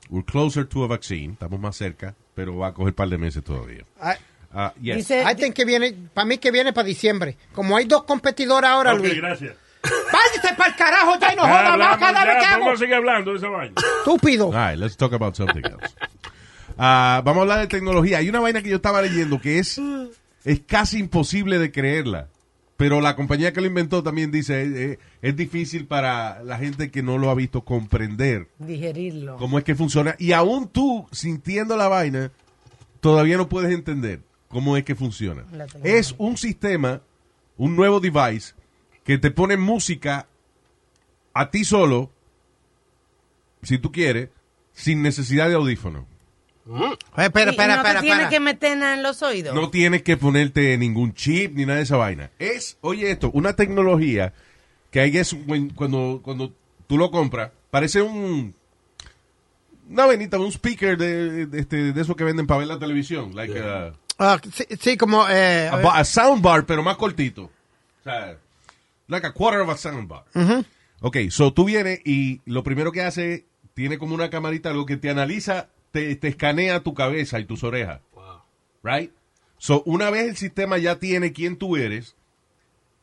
we're 0.09 0.25
closer 0.25 0.65
to 0.67 0.85
a 0.85 0.87
vaccine, 0.87 1.33
estamos 1.33 1.59
más 1.61 1.77
cerca, 1.77 2.15
pero 2.35 2.57
va 2.57 2.69
a 2.69 2.73
coger 2.75 2.91
un 2.93 2.95
par 2.95 3.09
de 3.09 3.19
meses 3.19 3.43
todavía. 3.45 3.85
I, 4.01 4.15
Ah, 4.59 4.73
yes. 4.81 4.97
Dice, 4.97 5.23
I 5.23 5.35
think 5.35 5.55
que 5.55 5.67
viene, 5.67 5.93
para 6.15 6.25
mí 6.25 6.39
que 6.39 6.51
viene 6.51 6.73
para 6.73 6.87
diciembre. 6.89 7.37
Como 7.53 7.77
hay 7.77 7.85
dos 7.85 8.05
competidores 8.05 8.71
ahora, 8.71 8.95
Ok, 8.95 9.01
Luis. 9.01 9.17
gracias. 9.17 9.55
Váyase 9.83 10.55
para 10.57 10.71
el 10.71 10.77
carajo 10.77 11.19
ya 11.21 11.33
y 11.33 11.37
no 11.37 11.43
joda 11.43 11.77
más 11.77 11.99
cada 11.99 12.25
vez 12.25 12.37
que 12.39 12.45
hago. 12.45 12.61
vamos 12.65 12.75
a 12.75 12.79
seguir 12.79 12.95
hablando 12.95 13.31
de 13.33 13.39
esa 13.39 13.49
vaina. 13.49 13.75
Estúpido. 13.99 14.47
All 14.49 14.53
right, 14.53 14.79
let's 14.79 14.97
talk 14.97 15.13
about 15.13 15.35
something 15.35 15.63
else. 15.65 15.95
Ah, 16.79 17.23
vamos 17.25 17.39
a 17.39 17.43
hablar 17.43 17.61
de 17.61 17.67
tecnología. 17.69 18.19
Hay 18.19 18.29
una 18.29 18.41
vaina 18.41 18.63
que 18.63 18.69
yo 18.69 18.77
estaba 18.77 19.01
leyendo 19.03 19.41
que 19.41 19.59
es, 19.59 19.81
es 20.45 20.61
casi 20.67 20.99
imposible 20.99 21.59
de 21.59 21.73
creerla. 21.73 22.29
Pero 22.77 23.01
la 23.01 23.17
compañía 23.17 23.53
que 23.53 23.61
lo 23.63 23.67
inventó 23.67 24.03
también 24.03 24.31
dice, 24.31 24.63
eh, 24.63 24.73
eh, 24.75 24.99
es 25.23 25.35
difícil 25.35 25.87
para 25.87 26.43
la 26.43 26.59
gente 26.59 26.91
que 26.91 27.03
no 27.03 27.17
lo 27.17 27.31
ha 27.31 27.35
visto 27.35 27.63
comprender 27.63 28.49
digerirlo. 28.59 29.37
cómo 29.39 29.59
es 29.59 29.65
que 29.65 29.75
funciona. 29.75 30.15
Y 30.19 30.33
aún 30.33 30.69
tú, 30.69 31.07
sintiendo 31.11 31.77
la 31.77 31.89
vaina, 31.89 32.33
todavía 33.01 33.39
no 33.39 33.49
puedes 33.49 33.73
entender 33.73 34.21
cómo 34.49 34.77
es 34.77 34.85
que 34.85 34.95
funciona. 34.95 35.45
La 35.53 35.65
tecnología. 35.67 35.99
Es 35.99 36.15
un 36.19 36.37
sistema, 36.37 37.01
un 37.57 37.77
nuevo 37.77 37.99
device, 37.99 38.53
que 39.07 39.17
te 39.19 39.31
pone 39.31 39.57
música 39.57 40.27
a 41.33 41.51
ti 41.51 41.65
solo, 41.65 42.11
si 43.63 43.79
tú 43.79 43.91
quieres, 43.93 44.29
sin 44.73 45.01
necesidad 45.03 45.49
de 45.49 45.55
audífono. 45.55 46.07
Eh, 46.69 46.97
Espera, 47.17 47.53
espera, 47.53 47.77
no 47.77 47.83
espera, 47.83 48.01
te 48.01 48.07
tienes 48.07 48.25
espera. 48.25 48.29
que 48.29 48.41
meter 48.41 48.77
nada 48.77 48.95
en 48.95 49.03
los 49.05 49.23
oídos. 49.23 49.55
No 49.55 49.71
tienes 49.71 50.03
que 50.03 50.17
ponerte 50.17 50.77
ningún 50.77 51.15
chip 51.15 51.55
ni 51.55 51.65
nada 51.65 51.77
de 51.79 51.85
esa 51.85 51.97
vaina. 51.97 52.31
Es, 52.41 52.77
oye 52.81 53.11
esto, 53.11 53.31
una 53.33 53.55
tecnología 53.55 54.33
que 54.91 55.01
hay 55.01 55.17
es 55.17 55.37
cuando, 55.77 56.21
cuando 56.23 56.53
tú 56.89 56.99
lo 56.99 57.11
compras, 57.13 57.53
parece 57.71 58.03
un 58.03 58.55
una 59.89 60.07
vainita, 60.07 60.37
un 60.41 60.51
speaker 60.51 60.99
de, 60.99 61.47
de, 61.47 61.61
este, 61.61 61.93
de 61.93 62.01
eso 62.03 62.17
que 62.17 62.25
venden 62.25 62.49
para 62.49 62.59
ver 62.59 62.67
la 62.67 62.79
televisión, 62.81 63.37
like 63.37 63.57
a, 63.61 63.93
Ah, 64.19 64.41
sí, 64.53 64.65
sí, 64.81 64.97
como... 64.97 65.29
Eh, 65.29 65.69
a, 65.71 65.77
ba- 65.77 65.99
a 65.99 66.05
soundbar, 66.05 66.65
pero 66.67 66.83
más 66.83 66.97
cortito. 66.97 67.43
O 67.45 68.03
sea, 68.03 68.37
like 69.09 69.27
a 69.27 69.33
quarter 69.33 69.61
of 69.61 69.69
a 69.69 69.77
soundbar. 69.77 70.25
Ok, 71.01 71.17
so 71.31 71.53
tú 71.53 71.65
vienes 71.65 72.01
y 72.05 72.41
lo 72.47 72.63
primero 72.63 72.93
que 72.93 73.03
hace, 73.03 73.47
tiene 73.75 73.99
como 73.99 74.15
una 74.15 74.31
camarita, 74.31 74.71
algo 74.71 74.87
que 74.87 74.97
te 74.97 75.11
analiza, 75.11 75.69
te, 75.93 76.17
te 76.17 76.29
escanea 76.29 76.83
tu 76.83 76.95
cabeza 76.95 77.39
y 77.39 77.45
tus 77.45 77.65
orejas. 77.65 78.01
Right? 78.83 79.13
So, 79.59 79.83
una 79.85 80.11
vez 80.11 80.29
el 80.29 80.37
sistema 80.37 80.79
ya 80.79 80.99
tiene 80.99 81.33
quién 81.33 81.57
tú 81.57 81.77
eres, 81.77 82.17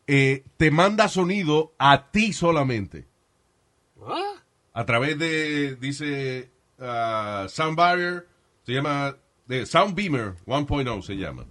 eh, 0.06 0.44
te 0.56 0.70
manda 0.70 1.08
sonido 1.08 1.72
a 1.78 2.10
ti 2.10 2.32
solamente. 2.32 3.06
A 4.72 4.84
través 4.84 5.18
de, 5.18 5.76
dice, 5.76 6.50
uh, 6.78 7.48
Sound 7.48 7.76
Barrier, 7.76 8.26
se 8.64 8.72
llama, 8.72 9.16
de 9.46 9.66
Sound 9.66 9.94
Beamer 9.94 10.34
1.0 10.46 11.02
se 11.02 11.16
llama. 11.16 11.46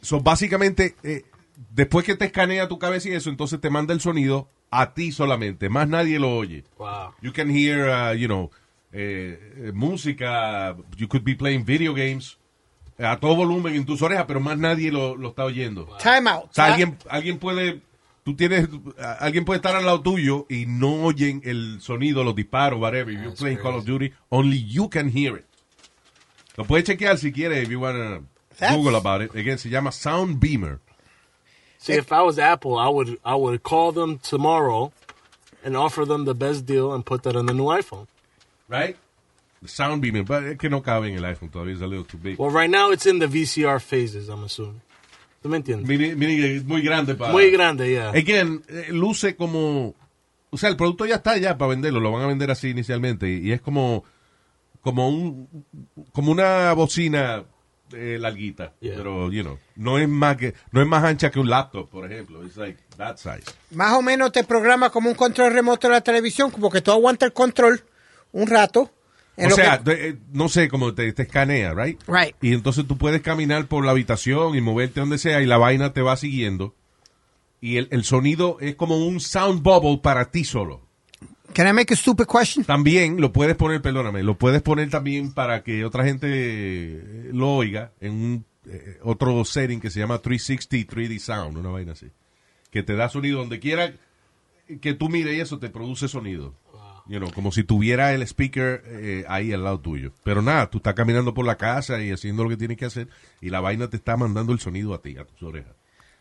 So, 0.00 0.20
básicamente, 0.20 0.96
eh, 1.02 1.24
después 1.70 2.04
que 2.04 2.16
te 2.16 2.26
escanea 2.26 2.68
tu 2.68 2.78
cabeza 2.78 3.08
y 3.08 3.12
eso, 3.12 3.30
entonces 3.30 3.60
te 3.60 3.70
manda 3.70 3.92
el 3.94 4.00
sonido 4.00 4.48
a 4.70 4.94
ti 4.94 5.12
solamente. 5.12 5.68
Más 5.68 5.88
nadie 5.88 6.18
lo 6.18 6.36
oye. 6.36 6.64
Wow. 6.78 7.14
You 7.22 7.32
can 7.32 7.50
hear, 7.50 7.88
uh, 7.88 8.14
you 8.16 8.26
know, 8.26 8.50
eh, 8.92 9.38
eh, 9.56 9.72
música, 9.74 10.76
you 10.96 11.08
could 11.08 11.24
be 11.24 11.34
playing 11.34 11.64
video 11.64 11.94
games 11.94 12.38
eh, 12.98 13.04
a 13.06 13.18
todo 13.18 13.34
volumen 13.36 13.74
en 13.74 13.84
tus 13.84 14.02
orejas, 14.02 14.24
pero 14.26 14.40
más 14.40 14.56
nadie 14.58 14.90
lo, 14.92 15.16
lo 15.16 15.30
está 15.30 15.44
oyendo. 15.44 15.88
time 16.02 16.28
out. 16.30 16.44
O 16.44 16.48
sea, 16.52 16.66
alguien, 16.66 16.96
alguien 17.08 17.38
puede, 17.38 17.82
tú 18.24 18.36
tienes, 18.36 18.68
alguien 19.18 19.44
puede 19.44 19.58
estar 19.58 19.74
al 19.74 19.84
lado 19.84 20.00
tuyo 20.00 20.46
y 20.48 20.66
no 20.66 21.04
oyen 21.04 21.40
el 21.44 21.80
sonido, 21.80 22.22
los 22.24 22.34
disparos, 22.36 22.80
whatever. 22.80 23.12
If 23.12 23.20
you're 23.20 23.36
playing 23.36 23.58
Call 23.58 23.74
of 23.74 23.84
Duty, 23.84 24.12
only 24.28 24.64
you 24.64 24.88
can 24.88 25.08
hear 25.08 25.36
it. 25.36 25.44
Lo 26.56 26.64
puedes 26.64 26.84
chequear 26.86 27.18
si 27.18 27.32
quieres, 27.32 27.64
if 27.64 27.68
you 27.70 27.80
wanna 27.80 28.20
That's- 28.58 28.76
Google 28.76 28.94
about 28.96 29.22
it. 29.22 29.34
Again, 29.34 29.58
se 29.58 29.68
llama 29.70 29.90
Sound 29.90 30.38
Beamer. 30.38 30.78
See, 31.84 31.92
if 31.92 32.10
I 32.12 32.22
was 32.22 32.38
Apple, 32.38 32.78
I 32.78 32.88
would 32.88 33.18
I 33.22 33.34
would 33.34 33.62
call 33.62 33.92
them 33.92 34.18
tomorrow 34.18 34.90
and 35.62 35.76
offer 35.76 36.06
them 36.06 36.24
the 36.24 36.32
best 36.34 36.64
deal 36.64 36.94
and 36.94 37.04
put 37.04 37.24
that 37.24 37.36
on 37.36 37.44
the 37.44 37.52
new 37.52 37.66
iPhone. 37.66 38.06
Right? 38.68 38.96
The 39.60 39.68
Sound 39.68 40.00
Beamer. 40.00 40.24
Pero 40.24 40.52
es 40.52 40.56
que 40.56 40.70
no 40.70 40.80
cabe 40.80 41.10
en 41.10 41.18
el 41.18 41.24
iPhone 41.26 41.50
todavía, 41.50 41.74
es 41.74 41.82
a 41.82 41.86
little 41.86 42.06
too 42.06 42.16
big. 42.16 42.38
Well, 42.38 42.48
right 42.48 42.70
now 42.70 42.90
it's 42.90 43.04
in 43.04 43.18
the 43.18 43.26
VCR 43.26 43.82
phases, 43.82 44.30
I'm 44.30 44.44
assuming. 44.44 44.80
¿Tú 45.42 45.50
me 45.50 45.58
entiendes? 45.58 45.86
Miren, 45.86 46.56
es 46.56 46.64
muy 46.64 46.80
grande 46.80 47.16
para... 47.16 47.32
Muy 47.32 47.50
grande, 47.50 47.90
yeah. 47.90 48.12
Again, 48.12 48.64
eh, 48.66 48.86
luce 48.88 49.36
como... 49.36 49.94
O 50.48 50.56
sea, 50.56 50.70
el 50.70 50.76
producto 50.76 51.04
ya 51.04 51.16
está 51.16 51.36
ya 51.36 51.58
para 51.58 51.68
venderlo. 51.68 52.00
Lo 52.00 52.12
van 52.12 52.22
a 52.22 52.26
vender 52.26 52.50
así 52.50 52.70
inicialmente. 52.70 53.28
Y, 53.28 53.48
y 53.48 53.52
es 53.52 53.60
como... 53.60 54.04
Como 54.80 55.06
un... 55.06 55.66
Como 56.14 56.32
una 56.32 56.72
bocina 56.72 57.44
eh, 57.92 58.16
larguita. 58.20 58.72
Yeah. 58.80 58.94
Pero, 58.96 59.30
you 59.30 59.42
know, 59.42 59.58
no 59.76 59.98
es 59.98 60.08
más 60.08 60.36
que... 60.36 60.54
No 60.72 60.80
es 60.80 60.86
más 60.86 61.04
ancha 61.04 61.30
que 61.30 61.38
un 61.40 61.48
laptop, 61.50 61.88
por 61.90 62.10
ejemplo. 62.10 62.44
It's 62.44 62.56
like 62.56 62.78
that 62.96 63.16
size. 63.18 63.44
Más 63.72 63.92
o 63.92 64.02
menos 64.02 64.32
te 64.32 64.44
programa 64.44 64.90
como 64.90 65.08
un 65.10 65.14
control 65.14 65.52
remoto 65.52 65.88
de 65.88 65.94
la 65.94 66.00
televisión, 66.00 66.50
como 66.50 66.70
que 66.70 66.80
tú 66.80 66.90
aguantas 66.92 67.26
el 67.28 67.32
control 67.32 67.82
un 68.32 68.46
rato. 68.46 68.90
en 69.36 69.50
O 69.52 69.54
sea, 69.54 69.78
que- 69.82 69.90
de- 69.96 70.08
eh, 70.10 70.16
no 70.32 70.48
sé, 70.48 70.68
como 70.68 70.94
te, 70.94 71.12
te 71.12 71.22
escanea, 71.22 71.74
right? 71.74 72.00
Right. 72.06 72.34
Y 72.40 72.52
entonces 72.54 72.86
tú 72.86 72.96
puedes 72.98 73.20
caminar 73.22 73.66
por 73.66 73.84
la 73.84 73.90
habitación 73.92 74.54
y 74.56 74.60
moverte 74.60 75.00
donde 75.00 75.18
sea 75.18 75.40
y 75.40 75.46
la 75.46 75.56
vaina 75.58 75.92
te 75.92 76.02
va 76.02 76.16
siguiendo. 76.16 76.74
Y 77.60 77.78
el, 77.78 77.88
el 77.92 78.04
sonido 78.04 78.58
es 78.60 78.74
como 78.74 78.98
un 79.06 79.20
sound 79.20 79.62
bubble 79.62 79.98
para 80.02 80.30
ti 80.30 80.44
solo. 80.44 80.83
Can 81.54 81.68
I 81.68 81.72
make 81.72 81.94
a 81.94 81.96
stupid 81.96 82.26
question? 82.26 82.64
También 82.64 83.20
lo 83.20 83.32
puedes 83.32 83.56
poner, 83.56 83.80
perdóname, 83.80 84.22
lo 84.22 84.36
puedes 84.36 84.60
poner 84.60 84.90
también 84.90 85.32
para 85.32 85.62
que 85.62 85.84
otra 85.84 86.04
gente 86.04 87.30
lo 87.32 87.54
oiga 87.54 87.92
en 88.00 88.12
un 88.12 88.44
eh, 88.66 88.98
otro 89.02 89.44
setting 89.44 89.80
que 89.80 89.90
se 89.90 90.00
llama 90.00 90.18
360 90.18 90.94
3D 90.94 91.18
Sound, 91.18 91.56
una 91.56 91.70
vaina 91.70 91.92
así. 91.92 92.10
Que 92.70 92.82
te 92.82 92.96
da 92.96 93.08
sonido 93.08 93.38
donde 93.38 93.60
quiera 93.60 93.92
que 94.80 94.94
tú 94.94 95.08
mires 95.08 95.36
y 95.36 95.40
eso 95.40 95.58
te 95.58 95.70
produce 95.70 96.08
sonido. 96.08 96.54
You 97.06 97.18
know, 97.18 97.30
como 97.32 97.52
si 97.52 97.64
tuviera 97.64 98.14
el 98.14 98.22
speaker 98.22 98.82
eh, 98.86 99.24
ahí 99.28 99.52
al 99.52 99.62
lado 99.62 99.78
tuyo. 99.78 100.12
Pero 100.24 100.40
nada, 100.40 100.70
tú 100.70 100.78
estás 100.78 100.94
caminando 100.94 101.34
por 101.34 101.44
la 101.44 101.56
casa 101.56 102.02
y 102.02 102.10
haciendo 102.10 102.44
lo 102.44 102.48
que 102.48 102.56
tienes 102.56 102.78
que 102.78 102.86
hacer 102.86 103.08
y 103.42 103.50
la 103.50 103.60
vaina 103.60 103.88
te 103.88 103.96
está 103.98 104.16
mandando 104.16 104.52
el 104.52 104.58
sonido 104.58 104.94
a 104.94 105.02
ti, 105.02 105.18
a 105.18 105.24
tus 105.24 105.42
orejas. 105.42 105.74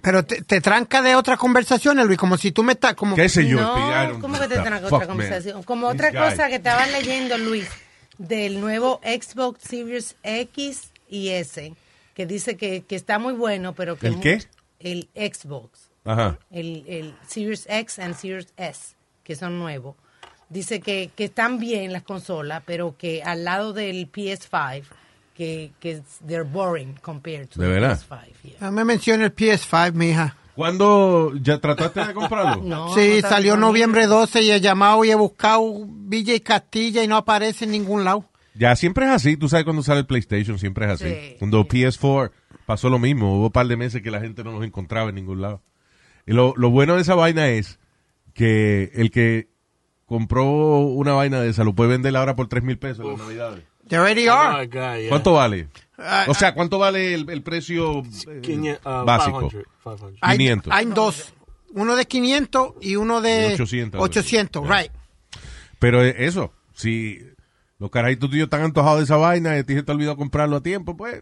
Pero 0.03 0.25
te, 0.25 0.41
te 0.41 0.59
tranca 0.59 1.01
de 1.01 1.15
otras 1.15 1.39
conversaciones, 1.39 2.05
Luis, 2.05 2.19
como 2.19 2.35
si 2.37 2.51
tú 2.51 2.61
me 2.61 2.73
estás... 2.73 2.93
Como... 2.93 3.15
¿Qué 3.15 3.29
sé 3.29 3.47
yo? 3.47 3.61
no, 3.61 4.19
¿cómo 4.19 4.37
que 4.37 4.49
te 4.49 4.55
fuck, 4.55 4.83
otra 4.83 4.97
man. 4.97 5.07
conversación? 5.07 5.63
Como 5.63 5.87
This 5.87 5.95
otra 5.95 6.11
guy. 6.11 6.29
cosa 6.29 6.49
que 6.49 6.55
estaba 6.55 6.85
leyendo, 6.87 7.37
Luis, 7.37 7.69
del 8.17 8.59
nuevo 8.59 8.99
Xbox 9.01 9.61
Series 9.61 10.17
X 10.21 10.91
y 11.09 11.29
S, 11.29 11.73
que 12.15 12.25
dice 12.25 12.57
que, 12.57 12.83
que 12.83 12.97
está 12.97 13.17
muy 13.17 13.31
bueno, 13.31 13.75
pero 13.75 13.97
que... 13.97 14.07
¿El 14.07 14.19
qué? 14.19 14.43
El 14.79 15.07
Xbox. 15.15 15.89
Ajá. 16.03 16.37
El, 16.51 16.83
el 16.87 17.15
Series 17.25 17.65
X 17.69 17.99
and 17.99 18.15
Series 18.17 18.47
S, 18.57 18.95
que 19.23 19.37
son 19.37 19.57
nuevos. 19.57 19.95
Dice 20.49 20.81
que, 20.81 21.11
que 21.15 21.23
están 21.23 21.59
bien 21.59 21.93
las 21.93 22.03
consolas, 22.03 22.61
pero 22.65 22.97
que 22.97 23.23
al 23.23 23.45
lado 23.45 23.71
del 23.71 24.11
PS5, 24.11 24.83
que, 25.33 25.71
que 25.79 26.01
they're 26.25 26.43
boring 26.43 26.95
compared 27.01 27.47
to 27.49 27.59
¿De 27.59 27.67
the 27.67 27.73
verdad? 27.73 27.99
PS5. 27.99 28.19
yeah. 28.43 28.57
No 28.61 28.71
me 28.71 28.85
menciona 28.85 29.25
el 29.25 29.35
PS5, 29.35 29.93
mija. 29.93 30.35
¿Cuándo 30.55 31.31
ya 31.41 31.57
trataste 31.59 32.05
de 32.05 32.13
comprarlo? 32.13 32.61
No, 32.63 32.87
no 32.89 32.93
sí, 32.93 33.01
está 33.13 33.29
salió 33.29 33.57
noviembre 33.57 34.05
12 34.05 34.43
y 34.43 34.51
he 34.51 34.61
llamado 34.61 35.03
y 35.03 35.09
he 35.09 35.15
buscado 35.15 35.63
Villa 35.87 36.35
y 36.35 36.39
Castilla 36.41 37.03
y 37.03 37.07
no 37.07 37.17
aparece 37.17 37.65
en 37.65 37.71
ningún 37.71 38.03
lado. 38.03 38.25
Ya 38.53 38.75
siempre 38.75 39.05
es 39.05 39.11
así, 39.11 39.35
tú 39.35 39.49
sabes 39.49 39.63
cuando 39.63 39.81
sale 39.81 40.01
el 40.01 40.05
PlayStation, 40.05 40.59
siempre 40.59 40.85
es 40.85 40.91
así. 40.91 41.05
Sí. 41.09 41.35
Cuando 41.39 41.67
PS4 41.67 42.29
pasó 42.67 42.89
lo 42.89 42.99
mismo, 42.99 43.35
hubo 43.37 43.45
un 43.47 43.51
par 43.51 43.65
de 43.67 43.75
meses 43.77 44.03
que 44.03 44.11
la 44.11 44.19
gente 44.19 44.43
no 44.43 44.51
los 44.51 44.63
encontraba 44.63 45.09
en 45.09 45.15
ningún 45.15 45.41
lado. 45.41 45.63
Y 46.27 46.33
lo, 46.33 46.53
lo 46.55 46.69
bueno 46.69 46.95
de 46.95 47.01
esa 47.01 47.15
vaina 47.15 47.49
es 47.49 47.79
que 48.35 48.91
el 48.93 49.09
que 49.09 49.49
compró 50.05 50.45
una 50.81 51.13
vaina 51.13 51.41
de 51.41 51.49
esa 51.49 51.63
lo 51.63 51.73
puede 51.73 51.89
vender 51.89 52.15
ahora 52.15 52.35
por 52.35 52.47
3 52.47 52.63
mil 52.63 52.77
pesos 52.77 53.03
en 53.05 53.11
las 53.13 53.19
navidades. 53.19 53.63
They 53.93 53.99
already 53.99 54.27
Oh 54.27 54.33
are. 54.33 54.59
my 54.61 54.65
God, 54.65 54.97
yeah. 54.97 55.09
¿Cuánto 55.09 55.33
vale? 55.33 55.67
Ah, 55.97 56.25
O 56.27 56.33
sea, 56.33 56.53
¿cuánto 56.55 56.79
vale 56.79 57.13
el, 57.13 57.29
el 57.29 57.43
precio 57.43 58.01
eh, 58.27 58.79
uh, 58.83 59.05
básico? 59.05 59.49
500, 59.49 59.63
500. 59.83 60.17
Hay, 60.21 60.37
500. 60.37 60.73
hay 60.73 60.85
dos. 60.87 61.33
uno 61.75 61.95
de 61.95 62.05
500 62.05 62.73
y 62.81 62.95
uno 62.95 63.21
de 63.21 63.49
Y 63.49 63.53
800. 63.53 64.01
800, 64.01 64.63
Yeah. 64.63 64.75
right. 64.81 64.91
Pero 65.79 66.03
eh, 66.03 66.15
eso, 66.17 66.51
si 66.73 67.19
los 67.77 67.91
carajitos 67.91 68.29
tuyos 68.29 68.45
están 68.45 68.61
antojados 68.63 68.99
de 68.99 69.03
esa 69.03 69.17
vaina 69.17 69.57
y 69.59 69.63
te 69.63 69.91
olvidó 69.91 70.15
comprarlo 70.17 70.55
a 70.57 70.61
tiempo, 70.63 70.97
pues 70.97 71.21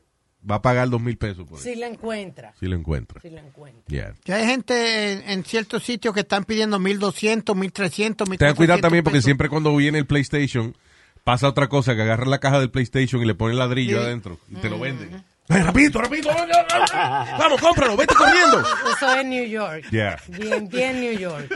va 0.49 0.55
a 0.55 0.61
pagar 0.61 0.89
dos 0.89 1.01
mil 1.01 1.17
pesos 1.17 1.45
por 1.47 1.59
eso. 1.59 1.67
Si 1.69 1.75
la 1.75 1.87
encuentra. 1.87 2.53
Si 2.59 2.65
lo 2.67 2.75
encuentra. 2.75 3.19
Si 3.21 3.29
la 3.29 3.41
encuentra. 3.41 3.83
Yeah. 3.87 4.13
Ya 4.25 4.37
hay 4.37 4.45
gente 4.45 5.11
en, 5.13 5.29
en 5.29 5.43
ciertos 5.45 5.83
sitios 5.83 6.13
que 6.13 6.21
están 6.21 6.45
pidiendo 6.45 6.79
1200, 6.79 7.55
1300, 7.55 8.29
1400. 8.29 8.37
Ten 8.37 8.55
cuidado 8.55 8.79
también 8.81 9.03
porque 9.03 9.17
pesos. 9.17 9.25
siempre 9.25 9.49
cuando 9.49 9.75
viene 9.75 9.97
el 9.99 10.05
PlayStation 10.05 10.75
pasa 11.23 11.47
otra 11.47 11.67
cosa, 11.67 11.95
que 11.95 12.01
agarran 12.01 12.29
la 12.29 12.39
caja 12.39 12.59
del 12.59 12.71
PlayStation 12.71 13.21
y 13.21 13.25
le 13.25 13.35
ponen 13.35 13.57
ladrillo 13.57 13.97
Sí. 13.99 14.03
adentro 14.05 14.39
y 14.49 14.55
te 14.55 14.69
lo 14.69 14.79
venden. 14.79 15.23
¡Ay, 15.49 15.63
rapidito, 15.63 15.99
rapidito! 15.99 16.29
¡Vamos, 16.93 17.59
cómpralo! 17.59 17.97
¡Vete 17.97 18.15
corriendo! 18.15 18.63
Eso 18.95 19.13
es 19.15 19.25
New 19.25 19.45
York. 19.45 19.83
Yeah. 19.91 20.17
Bien, 20.27 20.67
bien 20.69 21.01
New 21.01 21.17
York. 21.19 21.49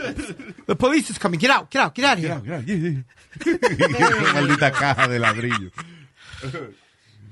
The 0.66 0.76
police 0.76 1.10
is 1.10 1.18
coming. 1.18 1.40
Get 1.40 1.50
out, 1.50 1.70
get 1.70 1.80
out, 1.82 1.94
get 1.94 2.04
out 2.04 2.18
of 2.18 2.24
here. 2.24 2.40
Mira, 2.42 2.60
mira, 2.60 2.66
yeah, 2.66 2.76
yeah. 2.76 4.08
Una 4.18 4.32
maldita 4.34 4.70
caja 4.72 5.08
de 5.08 5.18
ladrillo. 5.18 5.70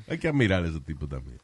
Hay 0.08 0.18
que 0.18 0.28
admirar 0.28 0.64
a 0.64 0.68
ese 0.68 0.80
tipo 0.80 1.06
también. 1.06 1.38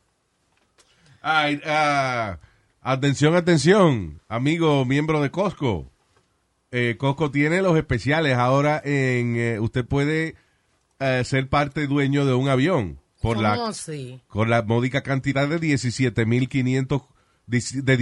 Ay, 1.23 1.61
ah, 1.66 2.38
atención, 2.80 3.35
atención, 3.37 4.20
amigo 4.28 4.85
miembro 4.87 5.20
de 5.20 5.30
Costco. 5.30 5.90
Eh, 6.70 6.97
Costco 6.99 7.30
tiene 7.30 7.61
los 7.62 7.76
especiales. 7.76 8.37
Ahora 8.38 8.80
en 8.85 9.37
eh, 9.37 9.61
usted 9.61 9.85
puede 9.85 10.35
eh, 11.00 11.23
ser 11.25 11.49
parte 11.49 11.87
dueño 11.87 12.25
de 12.26 12.35
un 12.35 12.49
avión 12.49 13.00
por 13.21 13.37
¿Cómo 13.37 13.42
la 13.49 13.69
así? 13.69 14.21
con 14.28 14.49
la 14.50 14.62
módica 14.62 15.02
cantidad 15.02 15.49
de 15.49 15.59
17.500 15.61 17.02
de 17.47 17.99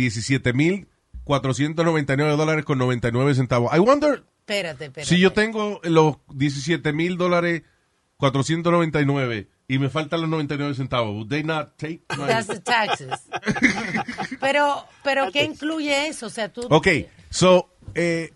17.499 1.26 2.37
dólares 2.37 2.64
con 2.64 2.78
99 2.78 3.35
centavos. 3.35 3.75
I 3.75 3.78
wonder 3.81 4.23
Espérate, 4.40 4.87
espérate. 4.87 5.09
si 5.14 5.19
yo 5.21 5.33
tengo 5.33 5.81
los 5.85 6.17
17 6.35 6.93
mil 6.93 7.17
dólares 7.17 7.62
499 8.19 9.49
y 9.69 9.78
me 9.78 9.90
faltan 9.90 10.23
los 10.23 10.31
99 10.31 10.75
centavos, 10.75 11.14
would 11.14 11.28
they 11.28 11.43
not 11.43 11.76
take 11.76 12.00
my- 12.17 12.26
That's 12.26 12.47
the 12.47 12.61
taxes. 12.61 13.11
pero, 14.40 14.85
pero 15.05 15.31
¿qué 15.31 15.45
incluye 15.45 16.09
eso? 16.09 16.26
O 16.26 16.31
sea, 16.31 16.50
tú... 16.52 16.62
Ok, 16.71 16.88
so, 17.31 17.69
eh, 17.95 18.33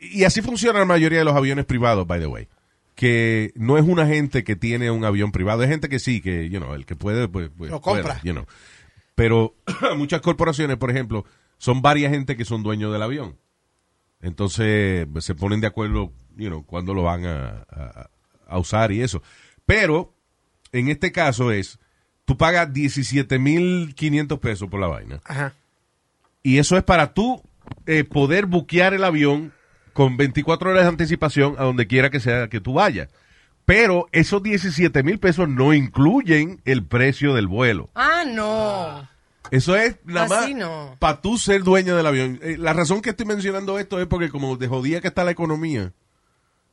y 0.00 0.24
así 0.24 0.42
funciona 0.42 0.80
la 0.80 0.84
mayoría 0.84 1.20
de 1.20 1.24
los 1.24 1.36
aviones 1.36 1.64
privados, 1.64 2.06
by 2.06 2.18
the 2.20 2.26
way. 2.26 2.48
Que 2.94 3.52
no 3.56 3.76
es 3.76 3.84
una 3.84 4.06
gente 4.06 4.44
que 4.44 4.54
tiene 4.56 4.90
un 4.90 5.04
avión 5.04 5.32
privado, 5.32 5.62
es 5.64 5.68
gente 5.68 5.88
que 5.88 5.98
sí, 5.98 6.20
que, 6.20 6.48
you 6.48 6.58
know, 6.60 6.74
el 6.74 6.86
que 6.86 6.94
puede, 6.96 7.26
pues, 7.28 7.50
pues, 7.56 7.70
Lo 7.70 7.80
compra. 7.80 8.20
you 8.22 8.32
know. 8.32 8.46
Pero 9.16 9.54
muchas 9.96 10.20
corporaciones, 10.20 10.76
por 10.76 10.90
ejemplo, 10.90 11.24
son 11.58 11.82
varias 11.82 12.12
gente 12.12 12.36
que 12.36 12.44
son 12.44 12.62
dueños 12.62 12.92
del 12.92 13.02
avión. 13.02 13.36
Entonces, 14.20 15.06
pues, 15.12 15.24
se 15.24 15.34
ponen 15.34 15.60
de 15.60 15.66
acuerdo, 15.66 16.12
you 16.36 16.48
know, 16.48 16.64
cuándo 16.64 16.94
lo 16.94 17.02
van 17.02 17.26
a, 17.26 17.66
a- 17.68 18.10
a 18.46 18.58
usar 18.58 18.92
y 18.92 19.00
eso. 19.02 19.22
Pero, 19.66 20.14
en 20.72 20.88
este 20.88 21.10
caso 21.12 21.50
es, 21.50 21.78
tú 22.24 22.36
pagas 22.36 22.72
17.500 22.72 24.38
pesos 24.38 24.68
por 24.68 24.80
la 24.80 24.86
vaina. 24.86 25.20
Ajá. 25.24 25.54
Y 26.42 26.58
eso 26.58 26.76
es 26.76 26.84
para 26.84 27.12
tú 27.14 27.42
eh, 27.86 28.04
poder 28.04 28.46
buquear 28.46 28.94
el 28.94 29.02
avión 29.04 29.52
con 29.94 30.18
24 30.18 30.70
horas 30.70 30.82
de 30.82 30.88
anticipación 30.90 31.54
a 31.58 31.64
donde 31.64 31.86
quiera 31.86 32.10
que 32.10 32.20
sea 32.20 32.48
que 32.48 32.60
tú 32.60 32.74
vayas. 32.74 33.08
Pero 33.64 34.08
esos 34.12 34.42
17 34.42 35.02
mil 35.02 35.18
pesos 35.18 35.48
no 35.48 35.72
incluyen 35.72 36.60
el 36.66 36.84
precio 36.84 37.32
del 37.32 37.46
vuelo. 37.46 37.88
Ah, 37.94 38.24
no. 38.26 39.08
Eso 39.50 39.76
es 39.76 39.96
nada 40.04 40.26
más 40.26 40.50
no. 40.50 40.96
para 40.98 41.20
tú 41.20 41.38
ser 41.38 41.62
dueño 41.62 41.96
del 41.96 42.06
avión. 42.06 42.38
Eh, 42.42 42.56
la 42.58 42.72
razón 42.72 43.00
que 43.00 43.10
estoy 43.10 43.24
mencionando 43.24 43.78
esto 43.78 44.00
es 44.00 44.06
porque 44.06 44.28
como 44.28 44.56
de 44.56 44.68
jodida 44.68 45.00
que 45.00 45.08
está 45.08 45.24
la 45.24 45.30
economía 45.30 45.92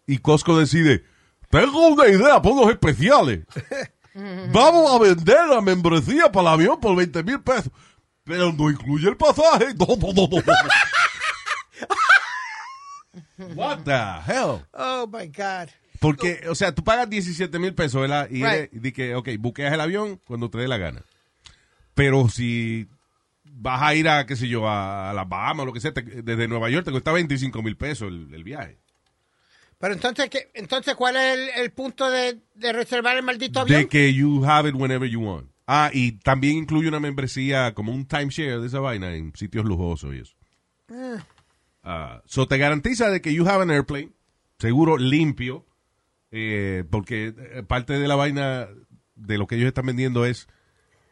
y 0.07 0.17
Costco 0.17 0.57
decide, 0.57 1.03
tengo 1.49 1.87
una 1.87 2.07
idea 2.07 2.41
por 2.41 2.55
los 2.55 2.69
especiales. 2.71 3.45
Vamos 4.51 4.91
a 4.93 4.99
vender 4.99 5.47
la 5.47 5.61
membresía 5.61 6.31
para 6.31 6.49
el 6.49 6.53
avión 6.55 6.79
por 6.79 6.95
20 6.95 7.23
mil 7.23 7.39
pesos. 7.39 7.71
Pero 8.23 8.51
no 8.51 8.69
incluye 8.69 9.07
el 9.07 9.17
pasaje. 9.17 9.73
No, 9.77 9.85
no, 9.95 10.13
no, 10.13 10.27
no. 10.27 10.43
What 13.55 13.79
the 13.83 14.31
hell? 14.31 14.61
Oh 14.73 15.07
my 15.11 15.27
God. 15.27 15.69
Porque, 15.99 16.41
o 16.49 16.55
sea, 16.55 16.73
tú 16.73 16.83
pagas 16.83 17.09
17 17.09 17.59
mil 17.59 17.73
pesos, 17.75 18.01
¿verdad? 18.01 18.27
Y, 18.31 18.43
Right. 18.43 18.71
di 18.71 18.91
que, 18.91 19.13
ok, 19.15 19.29
buqueas 19.39 19.71
el 19.73 19.81
avión 19.81 20.19
cuando 20.25 20.49
te 20.49 20.57
dé 20.57 20.67
la 20.67 20.77
gana. 20.77 21.03
Pero 21.93 22.27
si 22.29 22.87
vas 23.43 23.81
a 23.83 23.93
ir 23.93 24.07
a, 24.09 24.25
qué 24.25 24.35
sé 24.35 24.47
yo, 24.47 24.67
a, 24.67 25.11
a 25.11 25.13
las 25.13 25.27
Bahamas 25.29 25.63
o 25.63 25.65
lo 25.67 25.73
que 25.73 25.79
sea, 25.81 25.93
te- 25.93 26.01
desde 26.01 26.47
Nueva 26.47 26.69
York 26.69 26.85
te 26.85 26.91
cuesta 26.91 27.11
25 27.11 27.61
mil 27.61 27.77
pesos 27.77 28.07
el, 28.07 28.33
el 28.33 28.43
viaje. 28.43 28.77
Pero 29.77 29.93
entonces, 29.93 30.29
¿qué, 30.29 30.49
entonces 30.53 30.95
¿cuál 30.95 31.15
es 31.17 31.33
el, 31.37 31.49
el 31.63 31.71
punto 31.71 32.09
de, 32.09 32.39
de 32.55 32.73
reservar 32.73 33.17
el 33.17 33.23
maldito 33.23 33.59
avión? 33.59 33.81
De 33.81 33.87
que 33.87 34.13
you 34.13 34.43
have 34.45 34.67
it 34.69 34.75
whenever 34.75 35.07
you 35.09 35.19
want. 35.21 35.49
Ah, 35.67 35.89
y 35.93 36.13
también 36.13 36.57
incluye 36.57 36.87
una 36.87 36.99
membresía 36.99 37.73
como 37.73 37.91
un 37.93 38.05
timeshare 38.05 38.59
de 38.59 38.67
esa 38.67 38.79
vaina 38.79 39.13
en 39.13 39.33
sitios 39.35 39.65
lujosos 39.65 40.13
y 40.15 40.19
eso. 40.19 40.33
Ah, 40.91 41.23
so 42.25 42.47
te 42.47 42.57
garantiza 42.57 43.09
de 43.09 43.21
que 43.21 43.33
you 43.33 43.47
have 43.47 43.63
an 43.63 43.71
airplane, 43.71 44.11
seguro 44.59 44.97
limpio, 44.97 45.65
eh, 46.31 46.83
porque 46.89 47.33
eh, 47.37 47.63
parte 47.67 47.93
de 47.93 48.07
la 48.07 48.15
vaina 48.15 48.67
de 49.15 49.37
lo 49.37 49.47
que 49.47 49.55
ellos 49.55 49.67
están 49.67 49.85
vendiendo 49.85 50.25
es 50.25 50.47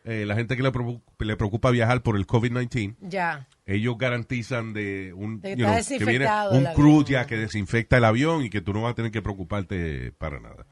eh, 0.06 0.26
la 0.26 0.36
gente 0.36 0.56
que 0.56 0.64
le, 0.64 0.72
preocu- 0.72 1.02
le 1.20 1.36
preocupa 1.36 1.72
viajar 1.72 2.02
por 2.02 2.16
el 2.16 2.26
COVID-19. 2.26 2.96
Ya. 3.02 3.48
Ellos 3.66 3.98
garantizan 3.98 4.74
de 4.74 5.14
un 5.14 5.42
De 5.42 5.56
que 5.56 5.62
you 5.62 5.68
está 5.68 5.88
know, 5.90 6.00
que 6.00 6.06
viene 6.06 6.26
un 6.26 6.66
avión. 6.68 7.06
ya 7.06 7.28
que 7.28 7.38
desinfecta 7.38 7.98
el 7.98 8.06
avión 8.06 8.44
y 8.44 8.50
que 8.50 8.62
tú 8.62 8.74
no 8.74 8.82
vas 8.84 8.94
a 8.94 8.96
tener 8.96 9.12
que 9.12 9.22
preocuparte 9.22 10.12
para 10.18 10.40
nada. 10.40 10.66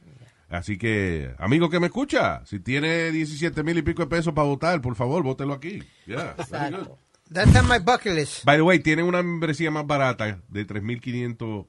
Así 0.49 0.77
que, 0.77 1.35
amigo 1.39 1.69
que 1.69 1.79
me 1.81 1.87
escucha, 1.87 2.43
si 2.45 2.61
tiene 2.61 3.11
17 3.11 3.63
mil 3.63 3.77
y 3.77 3.81
pico 3.81 4.03
de 4.03 4.07
pesos 4.07 4.33
para 4.33 4.47
votar, 4.47 4.81
por 4.81 4.95
favor, 4.95 5.21
vótelo 5.21 5.53
aquí. 5.53 5.83
Yeah. 6.05 6.35
Exacto. 6.37 6.97
That's 7.31 7.55
on 7.55 7.67
my 7.67 7.79
bucket 7.79 8.13
list. 8.15 8.45
By 8.45 8.55
the 8.57 8.61
way, 8.63 8.79
tienen 8.79 9.05
una 9.05 9.21
membresía 9.21 9.69
más 9.71 9.85
barata 9.85 10.39
de 10.47 10.65
3.500 10.67 11.67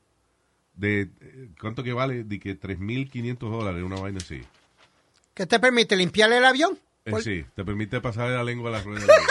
de 0.75 1.01
eh, 1.21 1.49
¿cuánto 1.61 1.83
que 1.83 1.93
vale? 1.93 2.23
De 2.25 2.39
que 2.39 2.59
3.500 2.59 3.39
dólares, 3.39 3.83
una 3.83 3.97
vaina 4.01 4.19
así. 4.23 4.41
¿Qué 5.35 5.47
te 5.47 5.59
permite 5.59 5.97
limpiar 5.97 6.33
el 6.33 6.45
avión? 6.45 6.79
Eh, 7.05 7.13
sí, 7.23 7.45
te 7.55 7.65
permite 7.65 8.01
pasar 8.01 8.31
la 8.31 8.45
lengua 8.45 8.71
a 8.71 8.73
la 8.75 8.83
rueda 8.83 9.01
del 9.01 9.11
avión. 9.11 9.29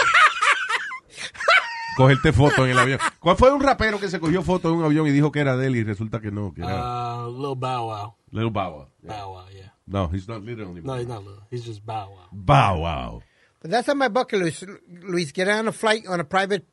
Cogerte 1.95 2.31
fotos 2.31 2.59
en 2.59 2.69
el 2.71 2.77
avión. 2.79 2.99
¿Cuál 3.19 3.37
fue 3.37 3.51
un 3.51 3.59
rapero 3.61 3.99
que 3.99 4.07
se 4.07 4.19
cogió 4.19 4.43
fotos 4.43 4.71
en 4.71 4.77
un 4.79 4.85
avión 4.85 5.07
y 5.07 5.11
dijo 5.11 5.31
que 5.31 5.39
era 5.39 5.57
de 5.57 5.67
él 5.67 5.75
y 5.77 5.83
resulta 5.83 6.19
que 6.21 6.29
no, 6.31 6.53
que 6.53 6.61
era 6.61 7.25
Uh, 7.27 7.31
Lil 7.31 7.55
Bow 7.57 7.85
Wow. 7.87 8.15
Little 8.31 8.49
Bow 8.51 8.71
Wow? 8.71 8.87
Bow 9.01 9.31
Wow, 9.33 9.49
yeah. 9.49 9.73
No, 9.87 10.07
he's 10.13 10.27
not 10.27 10.43
little 10.43 10.65
anymore. 10.65 10.83
No, 10.83 10.97
he's 10.97 11.07
not 11.07 11.23
little. 11.23 11.43
He's 11.49 11.65
just 11.65 11.83
Bow 11.85 12.09
Wow. 12.11 12.27
Bow 12.31 12.81
Wow. 12.81 13.23
But 13.67 13.71
that's 13.83 13.89
on 13.89 13.97
my 13.97 14.07
bucket 14.07 14.39
list, 14.39 14.63
Luis. 14.87 15.33
Get 15.33 15.49
on 15.49 15.67
a 15.67 15.73
flight, 15.73 16.07
on 16.07 16.21
a 16.21 16.23
private, 16.23 16.65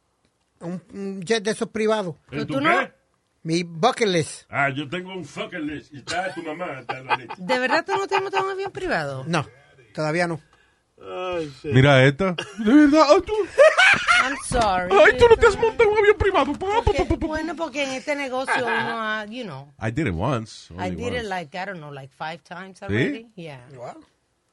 un, 0.61 0.81
un 0.93 1.23
jet 1.25 1.43
de 1.43 1.51
esos 1.51 1.69
privados. 1.69 2.15
¿Eh, 2.31 2.45
tú 2.47 2.55
¿Tú 2.55 2.61
no-? 2.61 2.89
Mi 3.43 3.65
bucket 3.65 4.07
list. 4.07 4.45
Ah, 4.49 4.69
yo 4.71 4.89
tengo 4.89 5.11
un 5.13 5.25
fucking 5.25 5.67
list. 5.67 5.93
Y 5.93 5.99
está 5.99 6.33
tu 6.33 6.43
mamá, 6.45 6.79
está 6.81 7.03
la 7.03 7.17
lista. 7.17 7.35
¿De 7.37 7.59
verdad 7.59 7.85
tú 7.85 7.93
no 7.97 8.07
te 8.07 8.15
en 8.15 8.23
un 8.23 8.51
avión 8.51 8.71
privado? 8.71 9.25
No, 9.27 9.45
todavía 9.93 10.29
no. 10.29 10.41
Shit. 11.63 11.75
Mira 11.75 12.05
esta. 12.07 12.37
De 12.59 12.73
verdad, 12.73 13.07
ay, 13.11 13.21
tú, 13.27 13.33
I'm 14.23 14.37
sorry. 14.47 14.91
ay, 14.97 15.19
tú 15.19 15.27
no 15.29 15.37
te 15.37 15.47
has 15.49 15.59
montado 15.59 15.91
un 15.91 15.99
avión 15.99 16.17
privado. 16.17 16.53
Porque- 16.55 17.17
bueno, 17.27 17.57
porque 17.57 17.83
en 17.85 17.91
este 17.91 18.15
negocio 18.15 18.55
uno, 18.57 19.03
ha, 19.03 19.27
you 19.27 19.43
know, 19.43 19.75
I 19.83 19.91
did 19.91 20.07
it 20.07 20.15
once. 20.17 20.73
I 20.79 20.91
did 20.91 21.01
it 21.13 21.15
once. 21.17 21.29
like, 21.29 21.59
I 21.59 21.67
don't 21.67 21.81
know, 21.81 21.91
like 21.93 22.15
five 22.15 22.43
times 22.45 22.81
already. 22.83 23.27
Yeah. 23.35 23.67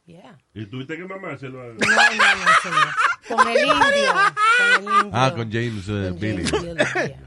Yeah. 0.05 0.37
Y 0.53 0.65
tuviste 0.65 0.97
que 0.97 1.05
mamárselo 1.05 1.61
a... 1.61 1.65
No, 1.67 1.73
no, 1.73 1.77
no, 1.77 2.51
señor. 2.61 2.87
Con 3.27 3.47
el 3.47 3.57
indio. 3.57 3.73
Con 3.73 4.73
el 4.73 4.83
indio. 4.83 5.11
Ah, 5.13 5.33
con 5.35 5.51
James 5.51 5.87
uh, 5.87 6.09
Con 6.09 6.19
Billy. 6.19 6.43
James 6.43 6.61
Billy, 6.63 6.75
yeah. 7.07 7.19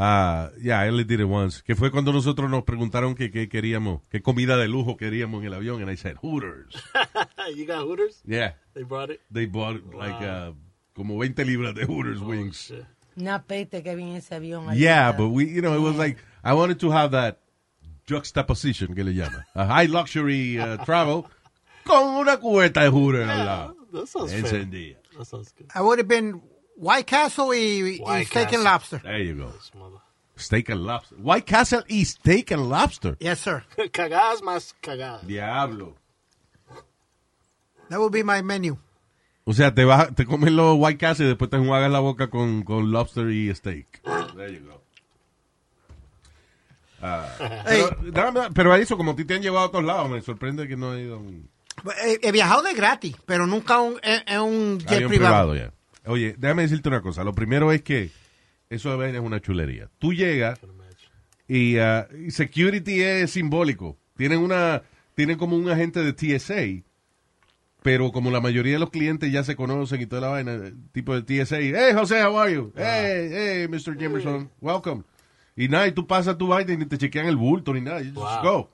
Ah, 0.00 0.50
yeah, 0.60 0.80
I 0.80 0.88
only 0.90 1.02
did 1.02 1.18
it 1.18 1.26
once. 1.26 1.60
Que 1.62 1.74
fue 1.74 1.90
cuando 1.90 2.12
nosotros 2.12 2.48
nos 2.48 2.62
preguntaron 2.62 3.16
que 3.16 3.32
qué 3.32 3.48
queríamos, 3.48 4.02
qué 4.10 4.22
comida 4.22 4.56
de 4.56 4.68
lujo 4.68 4.96
queríamos 4.96 5.40
en 5.40 5.48
el 5.48 5.54
avión. 5.54 5.82
And 5.82 5.90
I 5.90 5.96
said, 5.96 6.16
Hooters. 6.22 6.76
you 7.56 7.66
got 7.66 7.82
Hooters? 7.84 8.22
Yeah. 8.24 8.52
They 8.74 8.84
brought 8.84 9.10
it? 9.10 9.20
They 9.28 9.46
bought 9.46 9.82
like 9.92 10.22
uh, 10.22 10.52
como 10.94 11.18
20 11.18 11.44
libras 11.44 11.74
de 11.74 11.84
Hooters 11.84 12.20
wings. 12.20 12.68
Shit. 12.68 12.86
Una 13.16 13.42
peste 13.42 13.82
que 13.82 13.96
viene 13.96 14.18
ese 14.18 14.36
avión. 14.36 14.72
Yeah, 14.76 15.10
but 15.10 15.30
we, 15.30 15.46
you 15.46 15.62
know, 15.62 15.74
it 15.74 15.80
was 15.80 15.96
like, 15.96 16.18
I 16.44 16.54
wanted 16.54 16.78
to 16.80 16.92
have 16.92 17.10
that 17.10 17.40
juxtaposition 18.06 18.94
que 18.94 19.02
le 19.02 19.12
llama. 19.14 19.44
A 19.56 19.66
high 19.66 19.86
luxury 19.86 20.60
uh, 20.60 20.76
travel 20.84 21.26
con 21.88 22.06
una 22.16 22.36
cubeta 22.38 22.82
de 22.82 22.88
Hooters 22.90 23.28
al 23.28 23.44
lado. 23.46 23.76
Encendida. 24.30 24.98
I 25.74 25.80
would 25.80 25.98
have 25.98 26.06
been 26.08 26.40
White 26.76 27.06
Castle 27.06 27.52
y, 27.54 27.96
steak 27.96 28.28
Castle. 28.30 28.54
and 28.58 28.64
lobster. 28.64 28.98
There 29.02 29.24
you 29.24 29.34
go. 29.34 29.52
Steak 30.36 30.68
and 30.70 30.84
lobster. 30.84 31.16
White 31.16 31.46
Castle 31.46 31.82
y 31.88 32.04
steak 32.04 32.52
and 32.52 32.68
lobster. 32.68 33.16
Yes, 33.18 33.40
sir. 33.40 33.64
cagadas 33.92 34.42
más 34.42 34.74
cagadas. 34.80 35.26
Diablo. 35.26 35.96
That 37.88 37.98
would 37.98 38.12
be 38.12 38.22
my 38.22 38.42
menu. 38.42 38.76
O 39.44 39.52
sea, 39.54 39.74
te 39.74 39.84
vas, 39.84 40.14
te 40.14 40.26
comes 40.26 40.52
los 40.52 40.76
White 40.78 40.98
Castle 40.98 41.24
y 41.24 41.28
después 41.30 41.50
te 41.50 41.56
enjuagas 41.56 41.90
la 41.90 42.00
boca 42.00 42.28
con, 42.28 42.62
con 42.62 42.92
lobster 42.92 43.30
y 43.30 43.52
steak. 43.54 44.02
There 44.36 44.52
you 44.54 44.66
go. 44.66 44.82
Ah, 47.00 47.62
pero, 47.64 47.90
dame- 48.12 48.50
pero 48.52 48.72
a 48.72 48.78
eso, 48.78 48.96
como 48.96 49.12
a 49.12 49.16
ti 49.16 49.24
te 49.24 49.34
han 49.34 49.42
llevado 49.42 49.66
a 49.66 49.70
todos 49.70 49.84
lados, 49.84 50.10
me 50.10 50.20
sorprende 50.20 50.66
que 50.68 50.76
no 50.76 50.94
he 50.94 51.02
ido 51.02 51.14
a 51.14 51.18
un 51.18 51.48
He, 52.04 52.18
he 52.28 52.32
viajado 52.32 52.62
de 52.62 52.74
gratis, 52.74 53.16
pero 53.26 53.46
nunca 53.46 53.80
un- 53.80 53.98
en, 54.02 54.40
un 54.40 54.78
jet 54.80 54.92
avión 54.92 55.08
privado. 55.10 55.52
privado. 55.52 55.54
ya. 55.56 55.72
Oye, 56.10 56.34
déjame 56.38 56.62
decirte 56.62 56.88
una 56.88 57.02
cosa. 57.02 57.22
Lo 57.24 57.34
primero 57.34 57.72
es 57.72 57.82
que 57.82 58.10
eso 58.70 58.90
de 58.90 58.96
vaina 58.96 59.18
es 59.18 59.24
una 59.24 59.40
chulería. 59.40 59.88
Tú 59.98 60.12
llegas 60.12 60.58
y, 61.46 61.78
ah, 61.78 62.06
y 62.26 62.30
security 62.30 63.00
es 63.02 63.30
simbólico. 63.30 63.96
Tienen 64.16 64.38
una, 64.40 64.82
tienen 65.14 65.36
como 65.38 65.56
un 65.56 65.68
agente 65.70 66.00
de 66.02 66.12
TSA, 66.12 66.82
pero 67.82 68.10
como 68.12 68.30
la 68.30 68.40
mayoría 68.40 68.74
de 68.74 68.78
los 68.78 68.90
clientes 68.90 69.30
ya 69.32 69.44
se 69.44 69.56
conocen 69.56 70.00
y 70.00 70.06
toda 70.06 70.22
la 70.22 70.28
vaina, 70.28 70.58
tipo 70.92 71.18
de 71.18 71.22
TSA, 71.44 71.58
hey 71.60 71.92
José, 71.94 72.22
how 72.24 72.38
are 72.38 72.52
you? 72.52 72.72
Hey, 72.76 73.28
hey, 73.32 73.68
Mr. 73.68 73.96
Jamerson, 73.98 74.50
welcome. 74.60 75.04
Y 75.56 75.68
nada, 75.68 75.86
y 75.88 75.92
tú 75.92 76.06
pasas 76.06 76.36
tu 76.38 76.48
vaina 76.48 76.72
y 76.72 76.76
ni 76.76 76.86
te 76.86 76.98
chequean 76.98 77.26
el 77.26 77.36
bulto 77.36 77.72
ni 77.74 77.80
nada. 77.80 78.00
You 78.00 78.12
just 78.14 78.42
Wow. 78.42 78.42
go. 78.42 78.70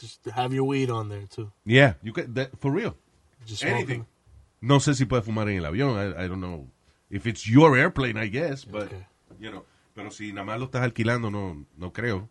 Just 0.00 0.24
have 0.34 0.52
your 0.54 0.64
weed 0.64 0.90
on 0.90 1.08
there 1.08 1.26
too. 1.28 1.50
Yeah, 1.64 1.94
you 2.02 2.12
can, 2.12 2.32
that- 2.34 2.50
for 2.58 2.72
real. 2.72 2.96
Just 3.46 3.62
Anything. 3.64 3.86
smoking. 3.86 4.06
No 4.60 4.80
sé 4.80 4.94
si 4.94 5.04
puedes 5.04 5.24
fumar 5.24 5.48
en 5.48 5.58
el 5.58 5.64
avión. 5.66 5.96
I, 5.98 6.24
I 6.24 6.28
don't 6.28 6.40
know. 6.40 6.66
If 7.10 7.26
it's 7.26 7.46
your 7.46 7.76
airplane, 7.76 8.16
I 8.16 8.28
guess. 8.28 8.64
But, 8.64 8.84
Okay. 8.86 9.06
you 9.38 9.50
know, 9.50 9.64
pero 9.94 10.10
si 10.10 10.32
nada 10.32 10.44
más 10.44 10.58
lo 10.58 10.64
estás 10.66 10.82
alquilando, 10.82 11.30
no, 11.30 11.64
no 11.76 11.92
creo 11.92 12.28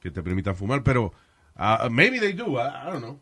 que 0.00 0.10
te 0.10 0.22
permitan 0.22 0.56
fumar. 0.56 0.82
Pero 0.82 1.12
uh, 1.56 1.88
maybe 1.88 2.18
they 2.18 2.32
do. 2.32 2.58
I, 2.58 2.66
I 2.88 2.90
don't 2.90 3.00
know. 3.02 3.18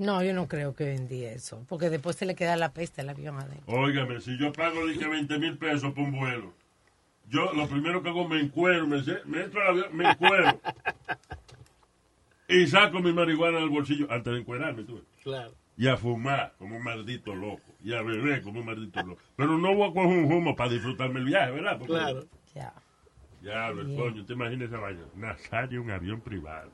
No, 0.00 0.22
yo 0.22 0.32
no 0.32 0.46
creo 0.46 0.74
que 0.76 0.84
vendí 0.84 1.24
eso, 1.24 1.64
porque 1.68 1.90
después 1.90 2.14
se 2.16 2.24
le 2.26 2.34
queda 2.36 2.56
la 2.56 2.72
peste 2.72 3.00
al 3.00 3.08
avión 3.08 3.36
adentro. 3.36 3.64
Óigame, 3.74 4.20
si 4.20 4.38
yo 4.38 4.52
pago 4.52 4.80
que 4.96 5.08
20 5.08 5.38
mil 5.40 5.58
pesos 5.58 5.92
por 5.92 6.04
un 6.04 6.12
vuelo, 6.12 6.52
yo 7.28 7.52
lo 7.52 7.66
primero 7.68 8.00
que 8.02 8.08
hago 8.10 8.28
me 8.28 8.38
encuero, 8.40 8.86
me, 8.86 9.02
me 9.24 9.42
entro 9.42 9.60
al 9.62 9.68
avión, 9.68 9.96
me 9.96 10.10
encuero. 10.10 10.60
y 12.48 12.66
saco 12.66 13.00
mi 13.00 13.12
marihuana 13.12 13.58
del 13.58 13.68
bolsillo 13.68 14.06
antes 14.10 14.32
de 14.32 14.40
encuerarme, 14.40 14.84
tú. 14.84 15.02
Claro. 15.22 15.52
Y 15.76 15.86
a 15.86 15.96
fumar 15.96 16.54
como 16.58 16.76
un 16.76 16.82
maldito 16.82 17.34
loco. 17.34 17.62
Y 17.84 17.92
a 17.94 18.02
beber 18.02 18.42
como 18.42 18.60
un 18.60 18.66
maldito 18.66 19.00
loco. 19.02 19.20
Pero 19.36 19.56
no 19.58 19.74
voy 19.74 19.90
a 19.90 19.92
coger 19.92 20.24
un 20.24 20.32
humo 20.32 20.56
para 20.56 20.70
disfrutarme 20.72 21.20
el 21.20 21.26
viaje, 21.26 21.52
¿verdad? 21.52 21.78
Porque- 21.78 21.92
Claro. 21.92 22.24
Ya. 22.54 22.72
Ya, 23.42 23.68
el 23.68 23.94
coño, 23.94 24.24
te 24.26 24.32
imaginas 24.32 24.68
esa 24.68 24.78
vaina. 24.80 25.02
Nazario, 25.14 25.80
un 25.82 25.90
avión 25.92 26.20
privado. 26.20 26.70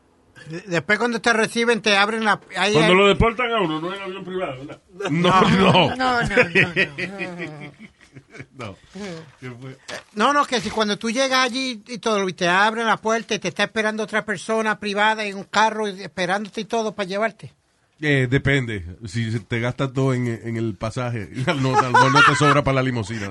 De- 0.49 0.63
Después 0.63 0.99
cuando 0.99 1.21
te 1.21 1.33
reciben, 1.35 1.83
te 1.83 1.97
abren 1.97 2.25
la... 2.25 2.41
ahí 2.57 2.73
Cuando 2.73 2.93
hay- 2.93 2.99
lo 2.99 3.07
deportan 3.09 3.53
a 3.53 3.61
uno, 3.61 3.81
no 3.81 3.93
en 3.95 4.01
avión 4.03 4.25
privado, 4.25 4.65
¿verdad? 4.65 4.81
No, 5.11 5.41
no. 5.43 5.97
No, 5.97 5.97
no, 5.97 5.97
no. 5.97 5.97
no. 5.97 6.23
no. 6.23 7.73
¿Qué 9.41 9.51
fue? 9.51 9.77
No, 10.15 10.33
no, 10.33 10.45
que 10.45 10.61
si 10.61 10.71
cuando 10.71 10.99
tú 10.99 11.11
llegas 11.11 11.41
allí 11.41 11.83
y 11.87 11.99
todo, 11.99 12.29
y 12.29 12.33
te 12.33 12.49
abren 12.49 12.87
la 12.87 12.97
puerta 12.97 13.35
y 13.35 13.39
te 13.39 13.49
está 13.49 13.65
esperando 13.65 14.03
otra 14.03 14.25
persona 14.25 14.79
privada 14.79 15.25
en 15.25 15.37
un 15.37 15.45
carro 15.45 15.87
esperándote 15.87 16.63
y 16.63 16.65
todo 16.65 16.95
para 16.95 17.09
llevarte. 17.09 17.53
Eh, 18.01 18.27
depende. 18.29 18.97
Si 19.07 19.39
te 19.41 19.61
gastas 19.61 19.93
todo 19.93 20.15
en, 20.15 20.27
en 20.27 20.57
el 20.57 20.75
pasaje, 20.75 21.29
no, 21.61 21.73
tal 21.73 21.93
vez 21.93 22.13
no 22.13 22.25
te 22.27 22.35
sobra 22.37 22.63
para 22.65 22.77
la 22.77 22.83
limusina. 22.83 23.31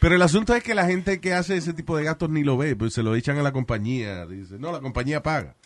Pero 0.00 0.14
el 0.14 0.22
asunto 0.22 0.54
es 0.54 0.62
que 0.62 0.74
la 0.74 0.86
gente 0.86 1.20
que 1.20 1.34
hace 1.34 1.56
ese 1.56 1.72
tipo 1.72 1.96
de 1.96 2.04
gastos 2.04 2.30
ni 2.30 2.44
lo 2.44 2.56
ve, 2.56 2.76
pues 2.76 2.94
se 2.94 3.02
lo 3.02 3.14
echan 3.14 3.38
a 3.38 3.42
la 3.42 3.52
compañía. 3.52 4.26
Dice, 4.26 4.58
no, 4.58 4.70
la 4.70 4.80
compañía 4.80 5.22
paga. 5.22 5.56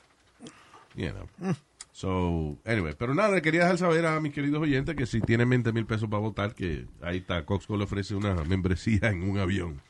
You 0.94 1.10
know. 1.10 1.54
So, 1.92 2.56
anyway, 2.64 2.94
pero 2.98 3.14
nada, 3.14 3.34
le 3.34 3.42
quería 3.42 3.60
dejar 3.62 3.76
saber 3.78 4.06
a 4.06 4.18
mis 4.18 4.32
queridos 4.32 4.62
oyentes 4.62 4.96
que 4.96 5.04
si 5.06 5.20
tienen 5.20 5.48
20 5.50 5.72
mil 5.72 5.84
pesos 5.86 6.08
para 6.08 6.20
votar, 6.20 6.54
que 6.54 6.86
ahí 7.02 7.18
está, 7.18 7.44
Coxco 7.44 7.76
le 7.76 7.84
ofrece 7.84 8.14
una 8.14 8.34
membresía 8.44 9.08
en 9.10 9.28
un 9.28 9.38
avión. 9.38 9.80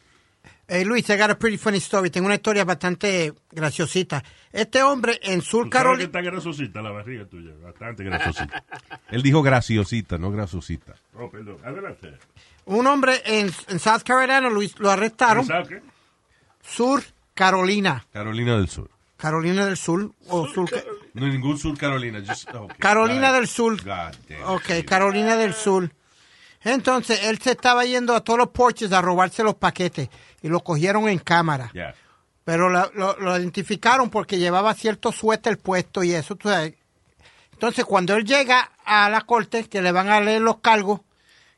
Hey, 0.67 0.85
Luis, 0.85 1.09
I 1.11 1.17
got 1.17 1.31
a 1.31 1.39
pretty 1.39 1.57
funny 1.59 1.79
story. 1.79 2.11
Tengo 2.11 2.27
una 2.27 2.35
historia 2.35 2.65
bastante 2.65 3.33
graciosita. 3.53 4.23
Este 4.53 4.83
hombre 4.83 5.21
en 5.23 5.41
Sur 5.43 5.71
Carolina... 5.71 6.05
está 6.07 6.21
grasosita 6.21 6.83
la 6.83 6.91
barriga 6.91 7.27
tuya, 7.27 7.53
bastante 7.63 8.03
grasosita. 8.03 8.65
Él 9.11 9.23
dijo 9.23 9.43
graciosita, 9.43 10.19
no 10.19 10.33
grasosita. 10.33 10.95
Oh, 11.15 11.31
perdón, 11.31 11.59
adelante. 11.65 12.15
Un 12.65 12.87
hombre 12.89 13.23
en, 13.25 13.51
en 13.69 13.79
South 13.79 14.03
Carolina, 14.05 14.41
Luis, 14.51 14.77
lo 14.81 14.91
arrestaron. 14.91 15.47
Sur 16.63 17.03
Carolina. 17.35 18.05
Carolina 18.13 18.57
del 18.57 18.69
Sur. 18.69 18.91
Carolina 19.17 19.67
del 19.67 19.77
Sur. 19.77 20.11
O 20.29 20.47
Sur 20.49 20.69
Ca- 20.71 20.83
No, 21.15 21.27
ningún 21.29 21.59
Sur 21.59 21.77
Carolina. 21.77 22.21
just- 22.27 22.49
okay. 22.55 22.77
Carolina 22.79 23.29
God- 23.31 23.35
del 23.37 23.49
Sur. 23.49 23.77
Ok, 24.47 24.85
Carolina 24.87 25.37
del 25.37 25.55
Sur. 25.55 25.91
Entonces, 26.65 27.25
él 27.25 27.39
se 27.41 27.53
estaba 27.53 27.85
yendo 27.85 28.15
a 28.15 28.21
todos 28.23 28.39
los 28.39 28.49
porches 28.51 28.93
a 28.93 29.01
robarse 29.01 29.43
los 29.43 29.57
paquetes 29.57 30.09
y 30.43 30.49
lo 30.49 30.61
cogieron 30.61 31.09
en 31.09 31.19
cámara. 31.19 31.71
Yeah. 31.75 31.95
Pero 32.45 32.69
lo, 32.71 32.91
lo- 32.95 33.17
lo 33.19 33.37
identificaron 33.39 34.11
porque 34.11 34.39
llevaba 34.39 34.73
cierto 34.75 35.13
suéter 35.13 35.59
puesto 35.59 36.03
y 36.05 36.13
eso. 36.13 36.37
tú 36.37 36.49
sabes. 36.49 36.75
Entonces, 37.53 37.85
cuando 37.85 38.15
él 38.17 38.25
llega 38.25 38.71
a 38.85 39.09
la 39.11 39.21
corte, 39.23 39.65
que 39.69 39.83
le 39.83 39.93
van 39.93 40.09
a 40.09 40.21
leer 40.21 40.41
los 40.41 40.59
cargos, 40.59 41.01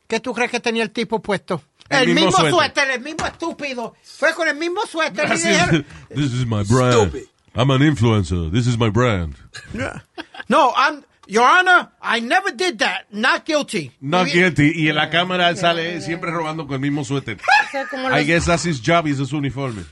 ¿qué 0.07 0.19
tú 0.19 0.33
crees 0.33 0.51
que 0.51 0.59
tenía 0.59 0.83
el 0.83 0.91
tipo 0.91 1.19
puesto? 1.21 1.61
El 1.89 2.09
El, 2.09 2.15
mismo 2.15 2.25
mismo, 2.27 2.37
suéter. 2.39 2.51
suéter. 2.53 2.89
el 2.91 3.01
mismo 3.01 3.25
estúpido. 3.27 3.95
Fue 4.03 4.33
con 4.33 4.47
el 4.47 4.55
mismo 4.55 4.81
suéter 4.87 5.27
y 5.35 5.37
dijeron, 5.37 5.85
This 6.09 6.33
is 6.33 6.45
my 6.45 6.63
brand. 6.63 6.93
Stupid. 7.09 7.23
I'm 7.55 7.69
an 7.71 7.81
influencer. 7.81 8.51
This 8.51 8.67
is 8.67 8.77
my 8.77 8.89
brand. 8.89 9.35
no, 10.49 10.73
I'm, 10.75 11.03
Your 11.27 11.45
Honor, 11.45 11.89
I 12.01 12.19
never 12.19 12.51
did 12.51 12.79
that. 12.79 13.05
Not 13.11 13.45
guilty. 13.45 13.91
Not 14.01 14.27
guilty. 14.27 14.71
Y 14.75 14.89
en 14.89 14.95
la 14.95 15.09
cámara 15.09 15.49
él 15.49 15.57
sale 15.57 16.01
siempre 16.01 16.31
robando 16.31 16.65
con 16.67 16.75
el 16.75 16.81
mismo 16.81 17.03
suéter. 17.03 17.37
O 17.67 17.71
sea, 17.71 17.87
como 17.87 18.09
I 18.09 18.19
los, 18.19 18.25
guess 18.27 18.45
that's 18.45 18.65
his 18.65 18.79
job 18.81 19.07
es 19.07 19.17
su 19.17 19.37
uniforme. 19.37 19.83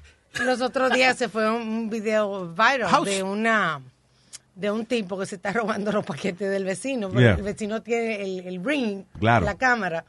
los 0.46 0.62
otros 0.62 0.92
días 0.94 1.18
se 1.18 1.28
fue 1.30 1.50
un, 1.50 1.62
un 1.68 1.90
video 1.90 2.48
viral 2.54 2.90
House- 2.90 3.06
de 3.10 3.24
una 3.24 3.82
de 4.56 4.70
un 4.72 4.86
tipo 4.86 5.18
que 5.20 5.26
se 5.26 5.36
está 5.36 5.52
robando 5.52 5.92
los 5.92 6.06
paquetes 6.06 6.50
del 6.50 6.64
vecino, 6.64 7.08
porque 7.10 7.24
Yeah. 7.24 7.34
el 7.36 7.42
vecino 7.42 7.82
tiene 7.82 8.22
el, 8.22 8.48
el 8.48 8.64
ring, 8.64 9.04
Claro. 9.20 9.46
la 9.46 9.58
cámara. 9.58 10.06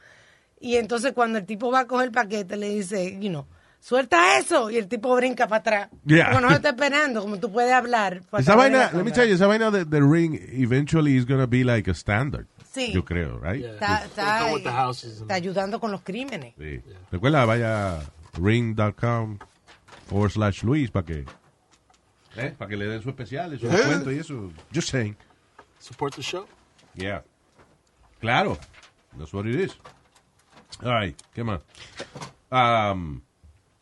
Y 0.59 0.75
entonces 0.77 1.13
cuando 1.13 1.39
el 1.39 1.45
tipo 1.45 1.71
va 1.71 1.81
a 1.81 1.87
coger 1.87 2.07
el 2.07 2.11
paquete, 2.11 2.55
le 2.55 2.69
dice, 2.69 3.17
you 3.19 3.29
know, 3.29 3.45
suelta 3.85 4.39
eso. 4.39 4.71
Y 4.71 4.77
el 4.77 4.87
tipo 4.87 5.15
brinca 5.15 5.47
para 5.47 5.59
atrás. 5.59 5.89
Yeah. 6.05 6.29
Como 6.29 6.41
no 6.41 6.49
se 6.49 6.55
está 6.55 6.69
esperando, 6.69 7.21
como 7.21 7.39
tú 7.39 7.51
puedes 7.51 7.71
hablar. 7.71 8.23
Esa 8.37 8.55
vaina, 8.55 8.89
la 8.91 8.91
let 8.93 9.03
me 9.03 9.11
tell 9.11 9.27
you, 9.27 9.35
esa 9.35 9.45
vaina 9.45 9.69
de, 9.69 9.85
de 9.85 9.99
ring 10.01 10.39
eventually 10.53 11.15
is 11.15 11.25
gonna 11.25 11.45
be 11.45 11.63
like 11.63 11.89
a 11.89 11.93
standard. 11.93 12.47
Sí. 12.73 12.91
Yo 12.91 13.05
creo, 13.05 13.39
right? 13.39 13.61
Yeah. 13.61 13.73
Está, 13.73 14.05
está, 14.05 14.39
the 14.39 14.69
and- 14.69 14.95
está 14.95 15.33
ayudando 15.35 15.79
con 15.79 15.91
los 15.91 16.01
crímenes. 16.01 16.55
Sí. 16.57 16.81
Recuerda, 17.11 17.45
vaya 17.45 17.97
a 17.97 18.01
ring.com 18.39 19.37
forward 20.07 20.31
slash 20.31 20.63
Luis 20.63 20.89
para 20.89 21.05
que, 21.05 21.25
eh, 22.35 22.55
para 22.57 22.69
que 22.69 22.75
le 22.75 22.87
den 22.87 23.01
su 23.01 23.09
especial, 23.09 23.57
su 23.59 23.67
descuento 23.67 24.11
y 24.11 24.17
eso. 24.17 24.51
Just 24.73 24.89
saying. 24.89 25.15
Support 25.79 26.15
the 26.15 26.23
show. 26.23 26.45
Yeah. 26.95 27.23
Claro. 28.19 28.57
That's 29.17 29.31
what 29.31 29.45
it 29.45 29.55
is. 29.55 29.77
All 30.83 30.91
right. 30.91 31.15
¿Qué 31.33 31.43
más? 31.43 31.61
Um, 32.51 33.21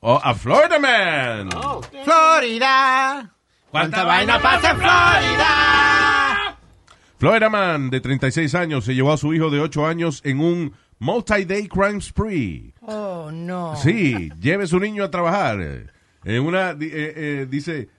oh, 0.03 0.19
a 0.23 0.35
Florida 0.35 0.79
Man. 0.79 1.49
Oh, 1.55 1.81
Florida. 2.03 3.33
¿Cuánta 3.71 4.03
vaina 4.03 4.39
pasa 4.39 4.71
en 4.71 4.77
Florida? 4.77 6.57
Florida 7.17 7.49
Man, 7.49 7.89
de 7.89 8.01
36 8.01 8.53
años, 8.53 8.85
se 8.85 8.93
llevó 8.93 9.13
a 9.13 9.17
su 9.17 9.33
hijo 9.33 9.49
de 9.49 9.59
8 9.59 9.87
años 9.87 10.21
en 10.25 10.39
un 10.39 10.73
multi-day 10.99 11.67
crime 11.67 12.01
spree. 12.01 12.73
Oh, 12.81 13.31
no. 13.31 13.75
Sí, 13.77 14.29
lleve 14.39 14.67
su 14.67 14.79
niño 14.79 15.03
a 15.03 15.09
trabajar. 15.11 15.93
En 16.23 16.43
una, 16.43 16.71
eh, 16.71 16.77
eh, 16.81 17.47
dice, 17.49 17.89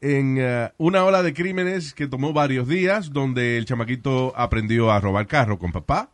en 0.00 0.36
eh, 0.38 0.72
una 0.76 1.04
ola 1.04 1.22
de 1.22 1.32
crímenes 1.32 1.94
que 1.94 2.06
tomó 2.06 2.32
varios 2.32 2.68
días, 2.68 3.12
donde 3.12 3.56
el 3.56 3.64
chamaquito 3.64 4.32
aprendió 4.36 4.90
a 4.90 5.00
robar 5.00 5.26
carro 5.26 5.58
con 5.58 5.72
papá. 5.72 6.10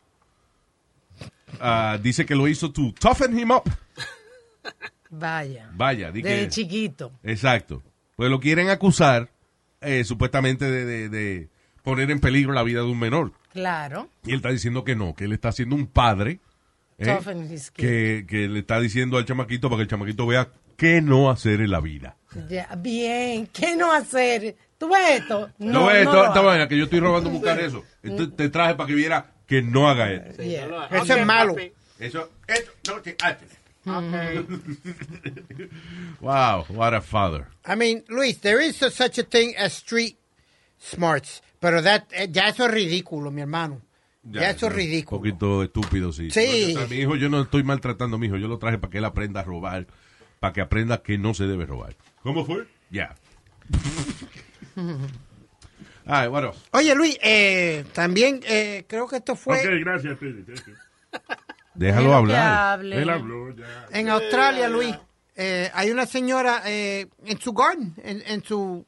Ah, 1.61 1.98
dice 2.00 2.24
que 2.24 2.35
lo 2.35 2.46
hizo 2.46 2.70
to 2.70 2.94
toughen 3.00 3.38
him 3.38 3.50
up. 3.50 3.64
Vaya. 5.10 5.70
Vaya, 5.74 6.10
di 6.12 6.22
Desde 6.22 6.44
que- 6.44 6.48
chiquito. 6.48 7.12
Exacto. 7.22 7.82
Pues 8.16 8.30
lo 8.30 8.40
quieren 8.40 8.68
acusar, 8.70 9.30
eh, 9.80 10.04
supuestamente, 10.04 10.70
de, 10.70 10.84
de- 10.84 11.08
de 11.08 11.48
poner 11.82 12.10
en 12.10 12.20
peligro 12.20 12.52
la 12.52 12.62
vida 12.62 12.80
de 12.80 12.86
un 12.86 12.98
menor. 12.98 13.32
Claro. 13.52 14.08
Y 14.24 14.30
él 14.30 14.36
está 14.36 14.50
diciendo 14.50 14.84
que 14.84 14.94
no, 14.94 15.14
que 15.14 15.24
él 15.24 15.32
está 15.32 15.50
siendo 15.52 15.74
un 15.74 15.86
padre 15.86 16.38
¿eh? 16.98 17.18
Que, 17.74 18.26
que 18.28 18.46
le 18.48 18.58
está 18.60 18.78
diciendo 18.78 19.16
al 19.16 19.24
chamaquito 19.24 19.68
para 19.68 19.78
que 19.78 19.82
el 19.84 19.88
chamaquito 19.88 20.26
vea 20.26 20.50
qué 20.76 21.00
no 21.00 21.30
hacer 21.30 21.60
en 21.62 21.70
la 21.70 21.80
vida. 21.80 22.16
Ya, 22.48 22.68
bien. 22.76 23.46
¿Qué 23.48 23.74
no 23.76 23.90
hacer? 23.92 24.54
¿Tú 24.78 24.88
ves 24.90 25.20
esto? 25.22 25.50
No, 25.58 25.72
No, 25.72 25.86
ves 25.86 26.04
no 26.04 26.10
esta 26.10 26.12
lo 26.22 26.26
esta 26.28 26.40
vaina 26.42 26.68
que 26.68 26.76
yo 26.76 26.84
estoy 26.84 27.00
robando 27.00 27.30
buscar 27.30 27.58
eso. 27.58 27.84
Entonces 28.02 28.36
te 28.36 28.48
traje 28.50 28.74
para 28.74 28.86
que 28.86 28.94
viera 28.94 29.32
que 29.46 29.62
no 29.62 29.88
haga 29.88 30.12
eso. 30.12 30.42
Yeah. 30.42 30.88
Eso 30.92 31.14
es 31.16 31.26
malo. 31.26 31.56
Eso, 31.98 32.30
eso 32.46 32.70
no 32.88 33.00
te 33.00 33.16
hace. 33.22 33.46
wow, 36.20 36.64
what 36.68 36.94
a 36.94 37.00
father. 37.00 37.46
I 37.64 37.76
mean, 37.76 38.04
Luis, 38.08 38.38
there 38.40 38.60
is 38.60 38.82
a- 38.82 38.90
such 38.90 39.18
a 39.18 39.22
thing 39.24 39.54
as 39.56 39.72
street 39.72 40.16
smarts, 40.78 41.42
pero 41.60 41.80
that, 41.82 42.04
eh, 42.12 42.28
ya 42.30 42.48
eso 42.48 42.66
es 42.66 42.72
ridículo, 42.72 43.30
mi 43.30 43.40
hermano. 43.42 43.80
Ya, 44.22 44.50
eso 44.50 44.66
es 44.66 44.72
Un 44.72 44.78
ridículo. 44.78 45.18
poquito 45.20 45.62
estúpido, 45.62 46.12
sí. 46.12 46.30
Sí. 46.30 46.74
Mi 46.90 46.96
hijo, 46.96 47.16
yo 47.16 47.30
no 47.30 47.40
estoy 47.42 47.62
maltratando 47.62 48.16
a 48.16 48.18
mi 48.18 48.26
hijo, 48.26 48.36
yo 48.36 48.48
lo 48.48 48.58
traje 48.58 48.76
para 48.76 48.90
que 48.90 48.98
él 48.98 49.04
aprenda 49.06 49.40
a 49.40 49.44
robar 49.44 49.86
para 50.40 50.52
que 50.54 50.60
aprenda 50.62 51.02
que 51.02 51.18
no 51.18 51.34
se 51.34 51.44
debe 51.46 51.66
robar. 51.66 51.94
¿Cómo 52.22 52.46
fue? 52.46 52.66
Ya. 52.90 53.14
Ay, 56.06 56.28
bueno. 56.28 56.52
Oye, 56.72 56.94
Luis, 56.94 57.18
eh, 57.22 57.84
también 57.92 58.40
eh, 58.46 58.84
creo 58.88 59.06
que 59.06 59.16
esto 59.16 59.36
fue 59.36 59.58
Ok, 59.58 59.64
gracias, 59.80 60.16
Speedy. 60.16 60.44
Déjalo 61.74 62.14
hablar. 62.14 62.72
hable. 62.74 63.00
Él 63.02 63.11
habló 63.11 63.54
ya. 63.54 63.87
en 63.92 64.09
Australia, 64.09 64.68
Luis. 64.68 64.94
eh, 65.37 65.70
hay 65.74 65.90
una 65.90 66.06
señora 66.06 66.62
eh, 66.66 67.06
en 67.24 67.40
su 67.40 67.52
garden, 67.52 67.94
en, 68.02 68.22
en 68.26 68.42
su, 68.44 68.85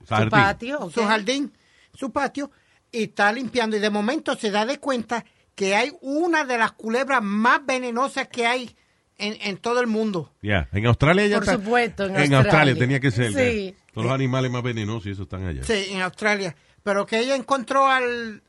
Su 0.00 0.06
Jardín. 0.06 0.30
patio, 0.30 0.90
su 0.90 1.02
jardín, 1.04 1.52
su 1.94 2.10
patio, 2.12 2.50
y 2.90 3.04
está 3.04 3.32
limpiando. 3.32 3.76
Y 3.76 3.80
de 3.80 3.90
momento 3.90 4.36
se 4.36 4.50
da 4.50 4.64
de 4.66 4.78
cuenta 4.78 5.24
que 5.54 5.74
hay 5.76 5.92
una 6.00 6.44
de 6.44 6.58
las 6.58 6.72
culebras 6.72 7.22
más 7.22 7.64
venenosas 7.66 8.28
que 8.28 8.46
hay 8.46 8.74
en, 9.18 9.36
en 9.42 9.58
todo 9.58 9.80
el 9.80 9.86
mundo. 9.86 10.32
Ya, 10.42 10.68
en 10.72 10.86
Australia 10.86 11.26
ya 11.26 11.36
Por 11.36 11.44
está. 11.44 11.54
supuesto, 11.56 12.04
en 12.06 12.10
Australia. 12.16 12.38
Australia. 12.38 12.74
tenía 12.78 13.00
que 13.00 13.10
ser. 13.10 13.32
Sí. 13.32 13.76
Todos 13.92 14.06
los 14.06 14.14
animales 14.14 14.50
más 14.50 14.62
venenosos 14.62 15.06
y 15.06 15.10
eso 15.10 15.24
están 15.24 15.44
allá. 15.46 15.62
Sí, 15.64 15.88
en 15.90 16.00
Australia. 16.00 16.56
Pero 16.82 17.04
que 17.04 17.18
ella 17.20 17.36
encontró 17.36 17.86
al, 17.86 18.42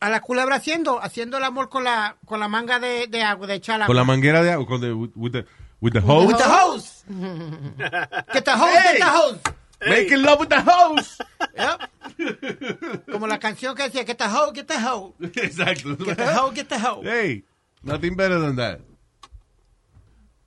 a 0.00 0.10
la 0.10 0.20
culebra 0.20 0.56
haciendo, 0.56 1.02
haciendo 1.02 1.38
el 1.38 1.44
amor 1.44 1.68
con 1.68 1.84
la, 1.84 2.16
con 2.24 2.40
la 2.40 2.48
manga 2.48 2.78
de, 2.78 3.06
de 3.08 3.22
agua, 3.22 3.46
de 3.46 3.54
echar 3.54 3.84
Con 3.86 3.96
la 3.96 4.04
manguera 4.04 4.42
de 4.42 4.52
agua, 4.52 4.66
con 4.66 4.80
the, 4.80 4.92
with 4.92 5.32
the, 5.32 5.44
with 5.80 5.92
the 5.92 6.00
hose. 6.00 6.26
With 6.26 6.36
the 6.38 6.44
hose. 6.44 7.04
Get 8.32 8.44
the 8.44 8.52
hose, 8.52 8.82
get 8.82 8.98
the 8.98 9.04
hose. 9.04 9.38
Making 9.80 10.22
love 10.22 10.40
with 10.40 10.48
the 10.48 10.60
hose. 10.60 11.18
Yep. 11.56 13.04
Como 13.10 13.26
la 13.26 13.38
canción 13.38 13.76
que 13.76 13.84
decía, 13.84 14.04
get 14.04 14.18
the 14.18 14.24
hose, 14.28 14.52
get 14.52 14.66
the 14.66 14.78
hose. 14.78 15.14
Exacto. 15.20 15.96
Get 16.04 16.16
the 16.16 16.26
hose, 16.34 16.54
get 16.54 16.68
the 16.68 16.78
hose. 16.78 17.04
Hey, 17.04 17.44
nothing 17.82 18.16
better 18.16 18.40
than 18.40 18.56
that. 18.56 18.80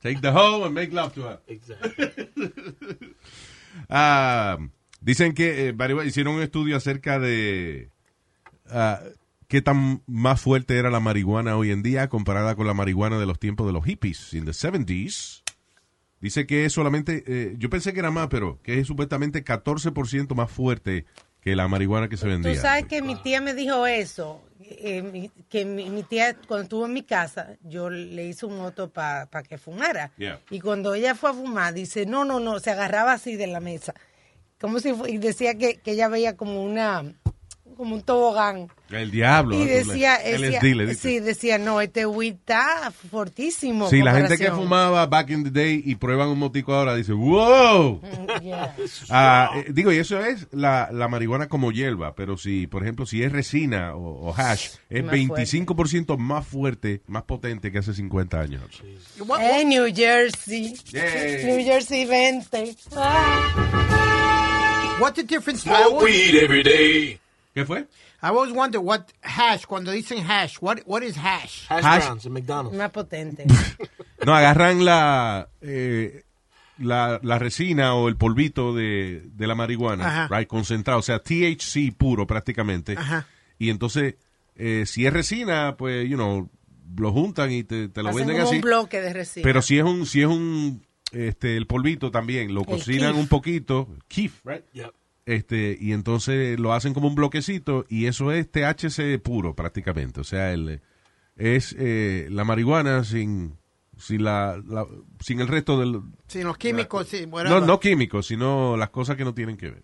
Take 0.04 0.20
the 0.22 0.32
hoe 0.32 0.64
and 0.66 0.74
make 0.74 0.92
love 0.92 1.14
to 1.14 1.22
her. 1.24 1.40
Exactly. 1.48 2.30
Ah, 3.90 4.58
dicen 5.00 5.34
que 5.34 5.70
eh, 5.70 5.72
varios- 5.72 6.06
hicieron 6.06 6.36
un 6.36 6.42
estudio 6.42 6.76
acerca 6.76 7.20
de 7.20 7.90
ah, 8.70 9.00
qué 9.52 9.62
tan 9.62 10.02
más 10.08 10.40
fuerte 10.40 10.78
era 10.78 10.90
la 10.90 11.02
marihuana 11.02 11.58
hoy 11.58 11.72
en 11.72 11.84
día 11.84 12.08
comparada 12.08 12.56
con 12.56 12.68
la 12.68 12.74
marihuana 12.74 13.20
de 13.20 13.26
los 13.26 13.38
tiempos 13.38 13.68
de 13.68 13.74
los 13.74 13.84
hippies, 13.84 14.34
in 14.34 14.46
the 14.46 14.52
70s. 14.52 15.44
Dice 16.22 16.48
que 16.48 16.64
es 16.64 16.72
solamente, 16.72 17.26
eh, 17.28 17.56
yo 17.58 17.70
pensé 17.70 17.92
que 17.92 18.00
era 18.00 18.12
más, 18.12 18.30
pero 18.30 18.62
que 18.64 18.80
es 18.80 18.88
supuestamente 18.88 19.44
14% 19.44 20.34
más 20.36 20.50
fuerte 20.50 21.04
que 21.42 21.54
la 21.58 21.68
marihuana 21.68 22.08
que 22.08 22.16
se 22.16 22.28
vendía. 22.30 22.54
Tú 22.54 22.62
sabes 22.62 22.86
que 22.86 23.02
mi 23.02 23.18
tía 23.18 23.42
me 23.42 23.54
dijo 23.54 23.86
eso, 23.86 24.42
eh, 24.62 25.30
que 25.50 25.66
mi, 25.66 25.90
mi 25.90 26.04
tía 26.04 26.34
cuando 26.48 26.64
estuvo 26.64 26.86
en 26.86 26.94
mi 26.94 27.04
casa, 27.04 27.58
yo 27.62 27.90
le 27.90 28.28
hice 28.28 28.46
un 28.46 28.56
moto 28.56 28.90
para 28.90 29.28
que 29.50 29.58
fumara. 29.58 30.14
Yeah. 30.18 30.40
Y 30.50 30.62
cuando 30.62 30.94
ella 30.94 31.14
fue 31.14 31.32
a 31.32 31.34
fumar, 31.34 31.74
dice, 31.74 32.06
no, 32.06 32.24
no, 32.24 32.40
no, 32.40 32.58
se 32.62 32.72
agarraba 32.72 33.12
así 33.12 33.36
de 33.36 33.48
la 33.48 33.60
mesa. 33.60 33.94
Como 34.62 34.80
si 34.80 34.94
fu- 34.94 35.08
y 35.08 35.18
decía 35.18 35.58
que, 35.58 35.82
que 35.82 35.92
ella 35.92 36.08
veía 36.08 36.38
como 36.38 36.64
una, 36.64 37.16
como 37.82 37.96
un 37.96 38.02
tobogán. 38.04 38.68
El 38.92 39.10
diablo. 39.10 39.56
Y 39.56 39.66
decía, 39.66 40.16
LSD, 40.18 40.52
decía- 40.52 40.76
le 40.76 40.86
dice. 40.88 40.96
sí, 41.10 41.20
decía, 41.20 41.58
no, 41.58 41.82
este 41.82 42.06
weed 42.06 42.34
está 42.36 42.92
fortísimo. 43.10 43.90
Sí, 43.90 44.02
la 44.04 44.12
gente 44.14 44.38
que 44.38 44.46
comparación". 44.50 44.64
fumaba 44.64 45.06
back 45.08 45.30
in 45.32 45.44
the 45.46 45.50
day 45.50 45.82
y 45.86 45.96
prueban 45.96 46.28
un 46.28 46.38
motico 46.40 46.74
ahora 46.74 46.96
dice, 46.96 47.14
wow. 47.14 48.02
Yeah. 48.42 48.76
Ah, 49.10 49.50
eh, 49.56 49.66
digo, 49.74 49.92
y 49.92 49.98
eso 49.98 50.20
es 50.24 50.48
la, 50.52 50.90
la 50.92 51.08
marihuana 51.08 51.48
como 51.48 51.72
hierba, 51.72 52.14
pero 52.16 52.38
si, 52.38 52.68
por 52.68 52.84
ejemplo, 52.84 53.06
si 53.06 53.24
es 53.24 53.32
resina 53.32 53.96
o, 53.96 54.28
o 54.30 54.34
hash, 54.36 54.70
es 54.90 55.04
Más 55.04 55.16
25% 55.16 56.18
más 56.18 56.46
fuerte, 56.46 57.02
más 57.08 57.24
potente 57.24 57.72
que 57.72 57.80
hace 57.80 57.94
50 57.94 58.40
años. 58.42 58.84
What- 59.20 59.42
En 59.42 59.70
New 59.70 59.86
Jersey. 59.96 60.76
Yay. 60.92 61.46
New 61.46 61.66
Jersey 61.66 62.06
20. 62.06 62.76
What's 65.00 65.16
the 65.16 65.24
difference? 65.24 65.64
Smoke 65.64 66.04
weed 66.04 66.36
every 66.44 66.62
day. 66.64 67.20
¿Qué 67.54 67.66
fue? 67.66 67.82
I 68.24 68.28
always 68.28 68.54
wonder 68.54 68.80
what 68.80 69.02
hash, 69.22 69.66
cuando 69.66 69.92
dicen 69.92 70.20
hash, 70.26 70.58
what, 70.62 70.78
what 70.86 71.02
is 71.04 71.18
hash? 71.18 71.68
Hash, 71.68 71.84
Hash- 71.84 72.06
browns 72.06 72.26
in 72.26 72.32
McDonald's. 72.34 72.78
Más 72.78 72.92
potente. 72.92 73.46
No, 74.26 74.36
agarran 74.36 74.86
la, 74.86 75.50
eh, 75.62 76.24
la, 76.78 77.20
la 77.24 77.40
resina 77.40 77.96
o 77.96 78.08
el 78.08 78.18
polvito 78.18 78.72
de, 78.76 79.24
de 79.34 79.48
la 79.48 79.56
marihuana, 79.56 80.06
Ajá. 80.26 80.38
right, 80.38 80.48
concentrado, 80.48 81.00
o 81.00 81.02
sea, 81.02 81.18
THC 81.24 81.92
puro 81.98 82.28
prácticamente. 82.28 82.94
Ajá. 82.96 83.26
Y 83.58 83.72
entonces, 83.72 84.16
eh, 84.56 84.84
si 84.86 85.08
es 85.08 85.12
resina, 85.14 85.76
pues, 85.76 86.08
you 86.08 86.16
know, 86.18 86.48
lo 86.98 87.12
juntan 87.12 87.52
y 87.52 87.64
te, 87.64 87.90
te 87.90 88.04
lo 88.04 88.10
Hacen 88.10 88.20
venden 88.28 88.38
como 88.38 88.48
así. 88.50 88.56
un 88.58 88.62
bloque 88.62 89.02
de 89.02 89.12
resina. 89.12 89.44
Pero 89.44 89.64
si 89.64 89.80
es 89.80 89.84
un, 89.84 90.06
si 90.06 90.22
es 90.22 90.28
un, 90.28 90.86
este, 91.12 91.58
el 91.58 91.66
polvito 91.66 92.12
también, 92.12 92.54
lo 92.54 92.64
cocinan 92.64 93.14
kief. 93.14 93.22
un 93.24 93.28
poquito, 93.28 93.88
kief, 94.08 94.46
right? 94.46 94.64
Yep. 94.74 94.92
Este, 95.26 95.78
y 95.80 95.94
entonces 95.94 96.60
lo 96.60 96.74
hacen 96.74 96.94
como 96.94 97.08
un 97.08 97.16
bloquecito 97.16 97.86
y 97.90 98.08
eso 98.08 98.32
es 98.32 98.50
THC 98.52 99.20
puro 99.22 99.56
prácticamente. 99.56 100.20
O 100.20 100.24
sea, 100.24 100.52
el, 100.52 100.82
es 101.36 101.76
eh, 101.78 102.28
la 102.32 102.44
marihuana 102.44 103.04
sin, 103.04 103.58
sin, 103.98 104.24
la, 104.24 104.62
la- 104.68 104.88
sin 105.20 105.40
el 105.40 105.48
resto 105.48 105.80
del... 105.80 106.02
Sin 106.28 106.46
los 106.46 106.58
químicos, 106.58 107.08
sí, 107.08 107.26
No, 107.28 107.34
whatever. 107.36 107.64
no 107.64 107.80
químicos, 107.80 108.26
sino 108.28 108.76
las 108.78 108.90
cosas 108.90 109.16
que 109.16 109.24
no 109.24 109.34
tienen 109.34 109.58
que 109.58 109.70
ver. 109.70 109.84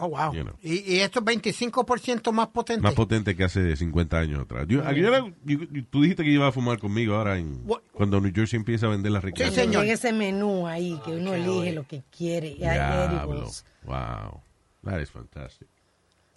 Oh, 0.00 0.08
wow. 0.08 0.32
You 0.34 0.42
know. 0.44 0.54
y, 0.62 0.94
y 0.94 1.00
esto 1.00 1.18
es 1.20 1.24
25% 1.26 2.32
más 2.32 2.48
potente. 2.48 2.80
Más 2.82 2.94
potente 2.94 3.36
que 3.36 3.44
hace 3.44 3.76
50 3.76 4.18
años 4.18 4.40
atrás. 4.42 4.66
Yo- 4.68 4.86
aquí 4.86 5.00
era- 5.00 5.24
yo- 5.44 5.58
tú 5.90 6.02
dijiste 6.02 6.24
que 6.24 6.30
iba 6.30 6.48
a 6.48 6.52
fumar 6.52 6.78
conmigo 6.78 7.14
ahora 7.16 7.36
en, 7.38 7.60
What? 7.66 7.80
cuando 7.92 8.20
New 8.20 8.32
Jersey 8.34 8.56
empieza 8.56 8.86
a 8.86 8.90
vender 8.90 9.12
las 9.12 9.22
Sí, 9.22 9.26
ricas. 9.26 9.54
señor. 9.54 9.82
Llega 9.82 9.94
ese 9.94 10.12
menú 10.12 10.66
ahí 10.66 10.98
que 11.04 11.12
uno 11.12 11.34
elige 11.34 11.72
lo 11.72 11.86
que 11.86 12.02
quiere. 12.16 12.54
Diablo. 12.54 13.46
Wow. 13.84 14.40
That 14.84 15.00
is 15.00 15.10
fantastic. 15.10 15.68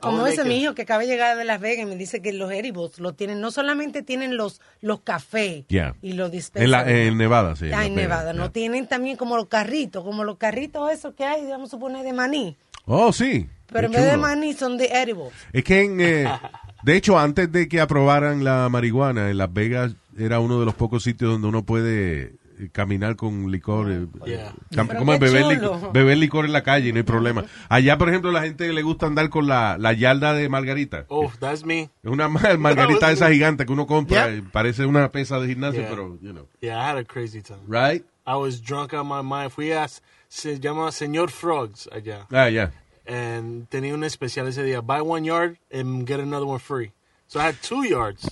Como 0.03 0.27
ese 0.27 0.43
que- 0.43 0.47
mi 0.49 0.57
hijo 0.61 0.73
que 0.75 0.83
acaba 0.83 1.01
de 1.01 1.07
llegar 1.07 1.37
de 1.37 1.45
Las 1.45 1.59
Vegas 1.61 1.85
y 1.85 1.89
me 1.89 1.95
dice 1.95 2.21
que 2.21 2.33
los 2.33 2.51
edibles 2.51 2.99
lo 2.99 3.13
tienen, 3.13 3.41
no 3.41 3.51
solamente 3.51 4.03
tienen 4.03 4.37
los, 4.37 4.61
los 4.81 5.01
cafés 5.01 5.65
Yeah. 5.67 5.95
y 6.01 6.13
los 6.13 6.27
En, 6.27 6.31
dispensers. 6.31 6.69
la, 6.69 6.89
en 6.89 7.17
Nevada, 7.17 7.55
sí. 7.55 7.65
Ah, 7.73 7.85
en 7.85 7.95
Vegas, 7.95 8.09
Nevada, 8.09 8.33
no 8.33 8.43
yeah. 8.43 8.51
tienen 8.53 8.87
también 8.87 9.17
como 9.17 9.35
los 9.37 9.47
carritos, 9.47 10.03
como 10.03 10.23
los 10.23 10.37
carritos 10.37 10.91
esos 10.91 11.13
que 11.15 11.23
hay, 11.25 11.45
vamos 11.47 11.69
a 11.69 11.71
suponer, 11.71 12.03
de 12.03 12.13
maní. 12.13 12.57
Oh, 12.85 13.13
sí. 13.13 13.47
Pero 13.71 13.87
en 13.87 13.93
vez 13.93 14.05
de 14.05 14.17
maní 14.17 14.53
son 14.53 14.77
de 14.77 14.85
edibles. 14.87 15.31
Es 15.51 15.63
que, 15.63 15.81
en, 15.83 15.99
eh, 16.01 16.25
de 16.83 16.95
hecho, 16.95 17.17
antes 17.17 17.51
de 17.51 17.67
que 17.67 17.79
aprobaran 17.81 18.43
la 18.43 18.67
marihuana, 18.69 19.29
en 19.31 19.37
Las 19.37 19.51
Vegas 19.53 19.93
era 20.17 20.39
uno 20.39 20.59
de 20.59 20.65
los 20.65 20.75
pocos 20.75 21.03
sitios 21.03 21.31
donde 21.31 21.47
uno 21.47 21.63
puede 21.65 22.33
caminar 22.71 23.15
con 23.15 23.51
licor. 23.51 23.91
eh, 23.91 24.07
Yeah. 24.25 24.53
cam- 24.71 24.87
Pero 24.87 24.99
¿Cómo 24.99 25.13
es? 25.13 25.19
qué 25.19 25.25
Beber, 25.25 25.45
licor, 25.45 25.91
beber 25.93 26.17
licor 26.17 26.45
en 26.45 26.53
la 26.53 26.63
calle, 26.63 26.91
no 26.91 26.97
hay 26.97 27.03
problema. 27.03 27.45
Allá, 27.69 27.97
por 27.97 28.09
ejemplo, 28.09 28.31
la 28.31 28.41
gente 28.41 28.71
le 28.71 28.81
gusta 28.81 29.05
andar 29.07 29.29
con 29.29 29.47
la, 29.47 29.77
la 29.77 29.93
yarda 29.93 30.33
de 30.33 30.47
margarita. 30.49 31.05
Oh, 31.09 31.31
that's 31.39 31.65
me. 31.65 31.89
Es 32.03 32.09
una 32.11 32.27
ma- 32.29 32.41
margarita 32.59 33.11
esa 33.11 33.29
gigante 33.31 33.65
que 33.65 33.71
uno 33.73 33.85
compra. 33.87 34.27
Yeah. 34.27 34.37
y 34.37 34.41
parece 34.41 34.85
una 34.85 35.11
pesa 35.11 35.39
de 35.39 35.47
gimnasio, 35.47 35.81
Yeah. 35.81 35.89
pero, 35.89 36.17
you 36.21 36.31
know. 36.31 36.47
Yeah, 36.61 36.77
I 36.79 36.89
had 36.91 36.97
a 36.97 37.03
crazy 37.05 37.41
time. 37.41 37.59
Right? 37.67 38.03
I 38.25 38.35
was 38.35 38.61
drunk 38.61 38.93
out 38.93 39.01
of 39.01 39.07
my 39.07 39.21
mind. 39.21 39.51
Fui 39.51 39.71
a, 39.71 39.87
se 40.29 40.59
llama 40.59 40.91
Señor 40.91 41.29
Frogs 41.29 41.89
allá. 41.91 42.25
Ah, 42.31 42.47
yeah. 42.49 42.71
And 43.05 43.67
tenía 43.69 43.93
un 43.93 44.03
especial 44.05 44.47
ese 44.47 44.63
día. 44.63 44.79
Buy 44.81 45.01
one 45.01 45.25
yard 45.25 45.57
and 45.71 46.07
get 46.07 46.21
another 46.21 46.45
one 46.45 46.59
free. 46.59 46.93
So 47.27 47.39
I 47.39 47.43
had 47.47 47.55
two 47.61 47.83
yards 47.83 48.29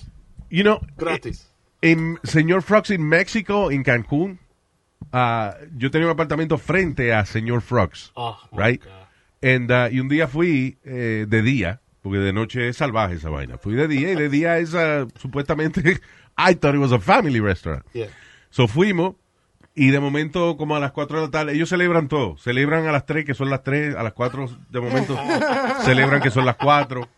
You 0.48 0.62
know, 0.64 0.80
gratis. 0.96 1.46
En 1.82 2.18
Señor 2.22 2.62
Frogs 2.62 2.90
en 2.90 3.06
México, 3.06 3.70
en 3.70 3.82
Cancún, 3.82 4.38
ah, 5.12 5.54
yo 5.76 5.90
tenía 5.90 6.06
un 6.06 6.12
apartamento 6.12 6.56
frente 6.56 7.12
a 7.12 7.26
Señor 7.26 7.60
Frogs. 7.60 8.12
Oh, 8.14 8.38
right? 8.52 8.82
And, 9.42 9.70
uh, 9.70 9.92
y 9.92 10.00
un 10.00 10.08
día 10.08 10.28
fui 10.28 10.78
eh, 10.84 11.26
de 11.28 11.42
día, 11.42 11.80
porque 12.00 12.20
de 12.20 12.32
noche 12.32 12.68
es 12.68 12.76
salvaje 12.76 13.16
esa 13.16 13.28
vaina. 13.28 13.58
Fui 13.58 13.74
de 13.74 13.88
día 13.88 14.12
y 14.12 14.14
de 14.14 14.28
día 14.28 14.58
es 14.58 14.72
uh, 14.72 15.08
supuestamente, 15.18 16.00
I 16.38 16.54
thought 16.54 16.74
it 16.74 16.80
was 16.80 16.92
a 16.92 17.00
family 17.00 17.40
restaurant. 17.40 17.84
Yeah. 17.92 18.08
So 18.50 18.68
fuimos 18.68 19.16
y 19.74 19.90
de 19.90 20.00
momento 20.00 20.56
como 20.56 20.76
a 20.76 20.80
las 20.80 20.92
4 20.92 21.18
de 21.18 21.26
la 21.26 21.30
tarde, 21.30 21.54
ellos 21.54 21.68
celebran 21.68 22.06
todo. 22.06 22.36
Celebran 22.36 22.86
a 22.86 22.92
las 22.92 23.06
3, 23.06 23.24
que 23.24 23.34
son 23.34 23.50
las 23.50 23.62
3, 23.62 23.96
a 23.96 24.02
las 24.02 24.12
4 24.12 24.48
de 24.70 24.80
momento 24.80 25.18
celebran 25.84 26.20
que 26.20 26.30
son 26.30 26.44
las 26.44 26.56
4. 26.56 27.08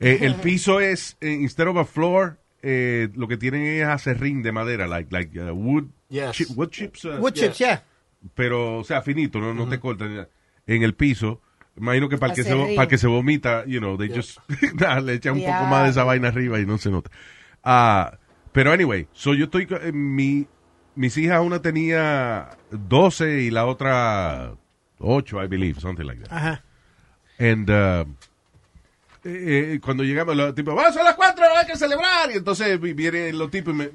Eh, 0.00 0.18
el 0.22 0.34
piso 0.36 0.80
es, 0.80 1.16
eh, 1.20 1.30
instead 1.30 1.66
of 1.66 1.78
a 1.78 1.84
floor, 1.84 2.38
eh, 2.66 3.10
lo 3.14 3.28
que 3.28 3.36
tienen 3.36 3.62
es 3.62 3.84
acerrín 3.84 4.42
de 4.42 4.50
madera, 4.52 4.86
like, 4.86 5.10
like 5.12 5.38
uh, 5.38 5.52
wood, 5.52 5.84
Yes. 6.08 6.50
wood 6.56 6.70
chips. 6.70 7.04
uh, 7.04 7.18
Wood 7.20 7.34
chips, 7.34 7.58
yeah. 7.58 7.84
pero, 8.34 8.78
o 8.78 8.84
sea, 8.84 9.02
finito, 9.02 9.38
no, 9.38 9.52
no 9.52 9.68
te 9.68 9.78
cortan 9.78 10.26
en 10.66 10.82
el 10.82 10.94
piso. 10.94 11.42
Imagino 11.76 12.08
que 12.08 12.16
para 12.18 12.32
el 12.32 12.36
que, 12.36 12.44
se, 12.44 12.54
para 12.54 12.82
el 12.82 12.88
que 12.88 12.98
se 12.98 13.06
vomita, 13.08 13.64
you 13.66 13.80
know, 13.80 13.98
they 13.98 14.08
just, 14.08 14.38
nada, 14.80 15.00
le 15.00 15.14
echan 15.14 15.34
un 15.34 15.40
poco 15.44 15.64
más 15.66 15.84
de 15.84 15.90
esa 15.90 16.04
vaina 16.04 16.28
arriba 16.28 16.58
y 16.60 16.64
no 16.66 16.78
se 16.78 16.90
nota. 16.90 17.10
Ah, 17.62 18.16
pero 18.52 18.72
anyway, 18.72 19.08
so 19.12 19.34
yo 19.34 19.44
estoy, 19.46 19.66
eh, 19.82 19.92
mi, 19.92 20.46
mis 20.94 21.16
hijas, 21.18 21.40
una 21.44 21.60
tenía 21.60 22.50
12 22.70 23.42
y 23.42 23.50
la 23.50 23.66
otra 23.66 24.54
8, 25.00 25.42
I 25.42 25.46
believe, 25.48 25.80
something 25.80 26.04
like 26.04 26.22
that. 26.22 26.32
Ajá. 26.32 26.64
And, 27.38 27.68
uh, 27.68 28.04
eh, 29.24 29.72
eh, 29.74 29.80
cuando 29.82 30.02
llegamos, 30.04 30.36
los 30.36 30.54
tipos, 30.54 30.74
¡vamos 30.74 30.96
a 30.96 31.02
las 31.02 31.14
4! 31.14 31.44
¡Hay 31.58 31.66
que 31.66 31.76
celebrar! 31.76 32.30
Y 32.32 32.36
entonces 32.36 32.80
vi- 32.80 32.92
vienen 32.92 33.38
los 33.38 33.50
tipos 33.50 33.72
y 33.74 33.76
me, 33.76 33.90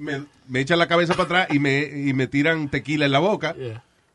me, 0.47 0.59
echan 0.59 0.79
la 0.79 0.87
cabeza 0.87 1.13
para 1.13 1.23
atrás 1.23 1.47
y 1.51 1.59
me, 1.59 1.81
y 1.83 2.13
me 2.13 2.27
tiran 2.27 2.69
tequila 2.69 3.05
en 3.05 3.11
la 3.11 3.19
boca. 3.19 3.55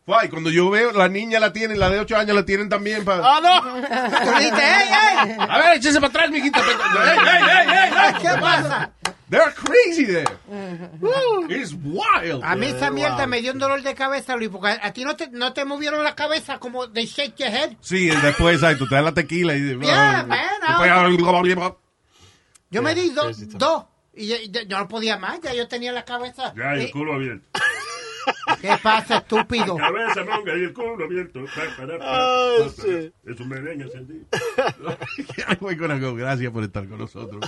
Fue, 0.06 0.16
y 0.26 0.28
cuando 0.28 0.50
yo 0.50 0.68
veo, 0.68 0.92
la 0.92 1.08
niña 1.08 1.40
la 1.40 1.52
tienen, 1.52 1.78
la 1.80 1.88
de 1.88 1.98
8 2.00 2.16
años 2.18 2.36
la 2.36 2.44
tienen 2.44 2.68
también. 2.68 3.04
Pa... 3.06 3.20
¡Ah, 3.24 3.40
no! 3.42 3.60
Tú 4.20 4.32
le 4.32 4.38
dijiste, 4.38 4.62
¡ey, 4.62 4.88
ey! 5.30 5.36
A 5.38 5.58
ver, 5.58 5.76
échese 5.78 5.94
para 5.98 6.08
atrás, 6.08 6.30
mijita. 6.30 6.60
¡Ey, 6.60 6.66
ey, 6.66 7.42
ey, 7.42 7.68
ey! 7.68 7.92
ey! 8.06 8.14
¿Qué 8.20 8.40
pasa? 8.40 8.90
They're 9.30 9.54
crazy 9.54 10.04
there. 10.04 10.26
It's 11.48 11.72
wild. 11.72 12.44
A 12.44 12.54
mí 12.54 12.66
esa 12.66 12.90
mierda 12.90 13.26
me 13.26 13.40
dio 13.40 13.52
un 13.52 13.58
dolor 13.58 13.82
de 13.82 13.94
cabeza, 13.94 14.36
Luis, 14.36 14.50
porque 14.50 14.68
a, 14.80 14.92
ti 14.92 15.04
no 15.04 15.16
te, 15.16 15.28
no 15.30 15.54
te 15.54 15.64
movieron 15.64 16.04
la 16.04 16.14
cabeza 16.14 16.58
como 16.58 16.86
de 16.86 17.06
shake 17.06 17.36
your 17.38 17.48
head. 17.48 17.70
Sí, 17.80 18.08
después, 18.08 18.56
exacto, 18.56 18.86
te 18.86 18.94
da 18.96 19.00
la 19.02 19.12
tequila 19.14 19.54
y... 19.56 19.78
Yeah, 19.80 20.24
man, 20.28 20.38
Después- 20.60 21.74
Yo 22.70 22.82
me 22.82 22.94
di 22.94 23.08
dos, 23.10 23.48
dos, 23.56 23.84
y 24.14 24.26
yo, 24.26 24.36
no 24.68 24.86
podía 24.88 25.16
más, 25.16 25.40
ya 25.40 25.54
yo 25.54 25.66
tenía 25.66 25.92
la 25.92 26.04
cabeza. 26.04 26.52
Ya, 26.54 26.76
y 26.76 26.80
el 26.82 26.88
Y- 26.88 26.90
culo 26.92 27.14
abierto. 27.14 27.48
¿Qué 28.64 28.78
pasa, 28.82 29.18
estúpido? 29.18 29.76
Cabeza, 29.76 30.24
monga, 30.24 30.56
y 30.56 30.62
el 30.62 30.72
culo 30.72 31.04
abierto. 31.04 31.40
Oh. 32.00 32.66
Es 33.22 33.40
un 33.40 33.48
merengue 33.50 33.90
sentido. 33.90 34.24
Ay, 35.46 35.56
güey, 35.60 35.76
corazón, 35.76 36.16
Gracias 36.16 36.50
por 36.50 36.64
estar 36.64 36.88
con 36.88 36.96
nosotros. 36.96 37.44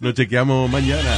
Nos 0.00 0.14
chequeamos 0.14 0.68
mañana. 0.68 1.16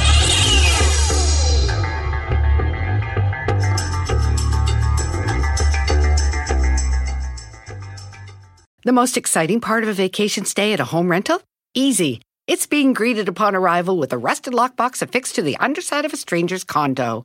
The 8.85 8.93
most 8.93 9.17
exciting 9.17 9.61
part 9.63 9.85
of 9.85 9.89
a 9.89 9.95
vacation 9.95 10.45
stay 10.45 10.75
at 10.75 10.81
a 10.81 10.85
home 10.85 11.11
rental? 11.11 11.41
Easy. 11.73 12.21
It's 12.47 12.67
being 12.67 12.93
greeted 12.93 13.27
upon 13.27 13.57
arrival 13.57 13.97
with 13.97 14.13
a 14.13 14.19
rusted 14.19 14.53
lockbox 14.53 15.01
affixed 15.01 15.37
to 15.37 15.43
the 15.43 15.57
underside 15.57 16.05
of 16.05 16.13
a 16.13 16.19
stranger's 16.19 16.65
condo. 16.65 17.25